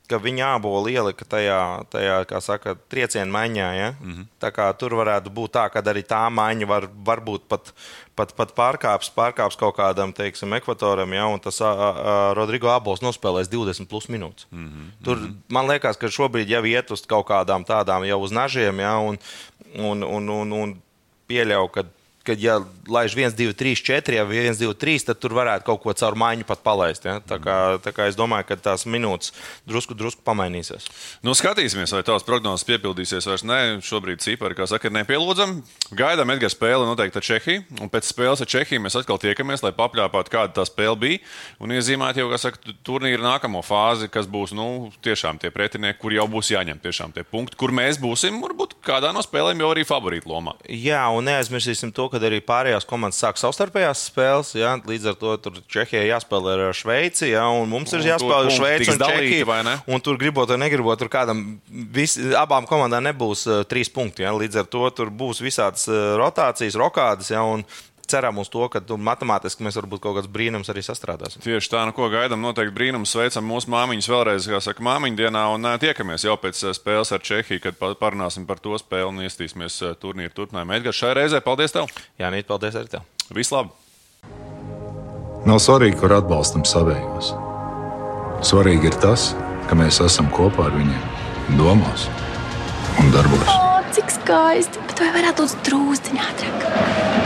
ka 0.09 0.19
viņa 0.23 0.55
ābolu 0.57 0.91
ielika 0.93 1.25
tajā, 1.25 1.61
tajā 1.91 2.17
kā 2.31 2.41
saka, 2.41 2.77
triecienu 2.91 3.33
maiņā. 3.33 3.69
Ja? 3.77 3.95
Mm 4.01 4.13
-hmm. 4.13 4.27
Tā 4.41 4.51
kā 4.51 4.73
tur 4.79 4.95
varētu 4.95 5.31
būt 5.31 5.53
tā, 5.53 5.69
ka 5.71 5.83
arī 5.83 6.03
tā 6.03 6.31
maiņa 6.31 6.67
var, 6.67 6.89
varbūt 7.05 7.49
pat 7.49 7.73
pat, 8.17 8.33
pat 8.37 8.55
pārkāps, 8.57 9.11
pārkāps 9.17 9.59
kaut 9.61 9.77
kādam, 9.77 10.13
teiksim, 10.17 10.55
ekvatoram, 10.57 11.13
ja, 11.13 11.27
un 11.29 11.43
tas 11.43 11.61
a, 11.61 11.73
a, 11.73 12.15
Rodrigo 12.37 12.71
Abols 12.73 13.05
nospēlēs 13.05 13.51
20 13.53 13.91
plus 13.91 14.09
minūtes. 14.13 14.49
Mm 14.51 14.69
-hmm. 14.69 15.05
Tur 15.05 15.21
man 15.53 15.69
liekas, 15.69 15.97
ka 16.01 16.09
šobrīd 16.09 16.49
jau 16.49 16.65
iet 16.65 16.91
uz 16.91 17.05
kaut 17.07 17.29
kādām 17.29 17.65
tādām 17.65 18.07
jau 18.09 18.21
uz 18.21 18.33
nažiem, 18.33 18.81
ja, 18.81 18.97
un, 18.99 19.19
un, 19.75 20.03
un, 20.03 20.29
un, 20.29 20.53
un 20.53 20.77
pieļauju, 21.29 21.69
ka 21.69 21.85
ka, 22.27 22.37
ja 22.39 22.59
laiž 22.91 23.15
1, 23.17 23.37
2, 23.39 23.55
3, 23.57 23.83
4, 23.87 24.25
vai 24.29 24.41
1, 24.43 24.59
2, 24.61 24.75
3, 24.75 25.07
tad 25.11 25.21
tur 25.23 25.35
varētu 25.37 25.67
kaut 25.67 25.83
ko 25.83 25.95
caur 25.97 26.17
maiņu 26.19 26.47
pat 26.49 26.63
palaist. 26.67 27.07
Ja? 27.07 27.19
Tā, 27.25 27.39
kā, 27.43 27.57
tā 27.83 27.93
kā 27.95 28.09
es 28.11 28.19
domāju, 28.19 28.49
ka 28.51 28.59
tās 28.69 28.87
minūtes 28.89 29.33
drusku, 29.69 29.97
drusku 29.99 30.25
pamainīsies. 30.27 30.89
Nu, 31.27 31.35
skatīsimies, 31.39 31.95
vai 31.95 32.03
tās 32.07 32.27
prognozes 32.27 32.67
piepildīsies 32.69 33.29
vai 33.31 33.39
nē. 33.51 33.61
Šobrīd 33.87 34.23
cipari, 34.25 34.57
kā 34.59 34.67
saka, 34.71 34.89
ir 34.89 34.97
nepielūdzami. 34.99 35.63
Gaidām 35.97 36.33
Edgars 36.35 36.57
spēli 36.57 36.87
noteikti 36.89 37.21
ar 37.21 37.27
Čehiju, 37.27 37.65
un 37.83 37.91
pēc 37.93 38.09
spēles 38.11 38.43
ar 38.43 38.51
Čehiju 38.51 38.83
mēs 38.83 38.99
atkal 38.99 39.21
tiekamies, 39.23 39.63
lai 39.65 39.75
papļāpātu, 39.77 40.33
kāda 40.33 40.55
tā 40.59 40.67
spēle 40.69 40.97
bija, 41.01 41.21
un 41.63 41.75
iezīmētu 41.75 42.23
jau, 42.23 42.31
kā 42.33 42.41
saka, 42.41 42.75
turnīra 42.87 43.23
nākamo 43.23 43.63
fāzi, 43.67 44.11
kas 44.13 44.29
būs, 44.31 44.55
nu, 44.57 44.91
tiešām 45.05 45.41
tie 45.43 45.53
pretinieki, 45.55 46.01
kur 46.03 46.15
jau 46.17 46.27
būs 46.31 46.51
jāņem 46.55 46.81
tiešām 46.83 47.15
tie 47.17 47.27
punkti, 47.27 47.59
kur 47.61 47.75
mēs 47.75 48.01
būsim, 48.03 48.41
varbūt 48.43 48.77
kādā 48.87 49.13
no 49.15 49.23
spēlēm 49.25 49.63
jau 49.63 49.73
arī 49.75 49.87
favorītu 49.87 50.31
lomā. 50.31 50.57
Jā, 50.71 51.05
un 51.15 51.29
neaizmirsīsim 51.29 51.93
to, 51.97 52.09
ka 52.13 52.16
kad 52.17 52.27
arī 52.29 52.41
pārējās 52.45 52.89
komandas 52.89 53.21
sāk 53.23 53.41
savstarpējās 53.41 54.07
spēles. 54.11 54.55
Ja, 54.57 54.75
līdz 54.81 55.11
ar 55.13 55.19
to 55.21 55.55
Čehijai 55.73 56.07
jāspēlē 56.09 56.57
ar 56.69 56.77
Šveici, 56.77 57.31
ja, 57.35 57.47
un 57.53 57.69
mums 57.71 57.93
ir 57.97 58.07
jāspēlē 58.09 58.49
ar 58.49 58.55
Šveici 58.57 58.95
un 58.95 59.05
Čehiju. 59.05 59.77
Un 59.93 60.05
tur 60.05 60.21
gribot 60.21 60.51
vai 60.53 60.61
negribot, 60.65 60.99
tur 61.01 61.13
kādam 61.13 61.45
vis, 61.69 62.17
abām 62.39 62.69
komandām 62.69 63.05
nebūs 63.11 63.47
uh, 63.51 63.61
trīs 63.69 63.93
punkti. 63.93 64.25
Ja, 64.27 64.33
līdz 64.37 64.63
ar 64.65 64.71
to 64.73 64.89
tur 64.97 65.13
būs 65.13 65.43
visādas 65.45 65.87
uh, 65.91 66.17
rotācijas, 66.21 66.79
rokādas. 66.81 67.31
Ja, 67.35 67.45
un, 67.45 67.67
ceram 68.11 68.39
uz 68.43 68.51
to, 68.53 68.65
ka 68.73 68.81
nu, 68.89 68.99
matemātiski 69.03 69.65
mēs 69.67 69.79
varbūt 69.81 70.03
kaut 70.05 70.19
kāds 70.19 70.31
brīnums 70.33 70.71
arī 70.73 70.83
sastrādāsim. 70.87 71.43
Tieši 71.45 71.73
tā, 71.73 71.85
nu 71.89 71.95
ko 71.97 72.09
gaidām, 72.13 72.43
noteikti 72.45 72.75
brīnums. 72.77 73.13
Sveicam 73.15 73.47
mūsu 73.49 73.71
māmiņas 73.73 74.11
vēlreiz, 74.13 74.49
kā 74.51 74.61
saka, 74.65 74.85
māmiņu 74.87 75.21
dienā, 75.21 75.47
un 75.55 75.71
tiekamies 75.83 76.27
jau 76.27 76.37
pēc 76.41 76.63
spēles 76.77 77.13
ar 77.15 77.25
Čehiju, 77.27 77.63
kad 77.67 77.81
parunāsim 78.01 78.47
par 78.49 78.63
to 78.63 78.79
spēli 78.81 79.11
un 79.11 79.25
iestīsimies 79.27 79.81
turnīru 80.03 80.35
turpinājumā. 80.37 80.81
Edgars, 80.81 81.01
šai 81.01 81.17
reizē 81.19 81.43
paldies 81.45 81.75
tev! 81.75 81.91
Jā, 82.21 82.31
Nīt, 82.35 82.49
paldies 82.51 82.79
arī 82.79 82.97
tev! 82.97 83.07
Vislabāk! 83.35 83.75
Nav 85.47 85.61
svarīgi, 85.63 86.01
kur 86.01 86.11
atbalstam 86.17 86.65
savējos. 86.67 87.31
Svarīgi 88.47 88.91
ir 88.91 88.97
tas, 89.03 89.29
ka 89.71 89.79
mēs 89.79 90.01
esam 90.03 90.27
kopā 90.35 90.67
ar 90.67 90.75
viņiem, 90.75 91.07
domās 91.61 92.09
un 92.99 93.15
darbos. 93.15 93.47
O, 93.55 93.79
cik 93.95 94.11
skaisti! 94.19 94.83
Bet 94.91 95.05
vai 95.05 95.13
varētu 95.21 95.47
būt 95.47 95.65
drūzdiņā 95.71 96.29
ātrāk? 96.33 97.26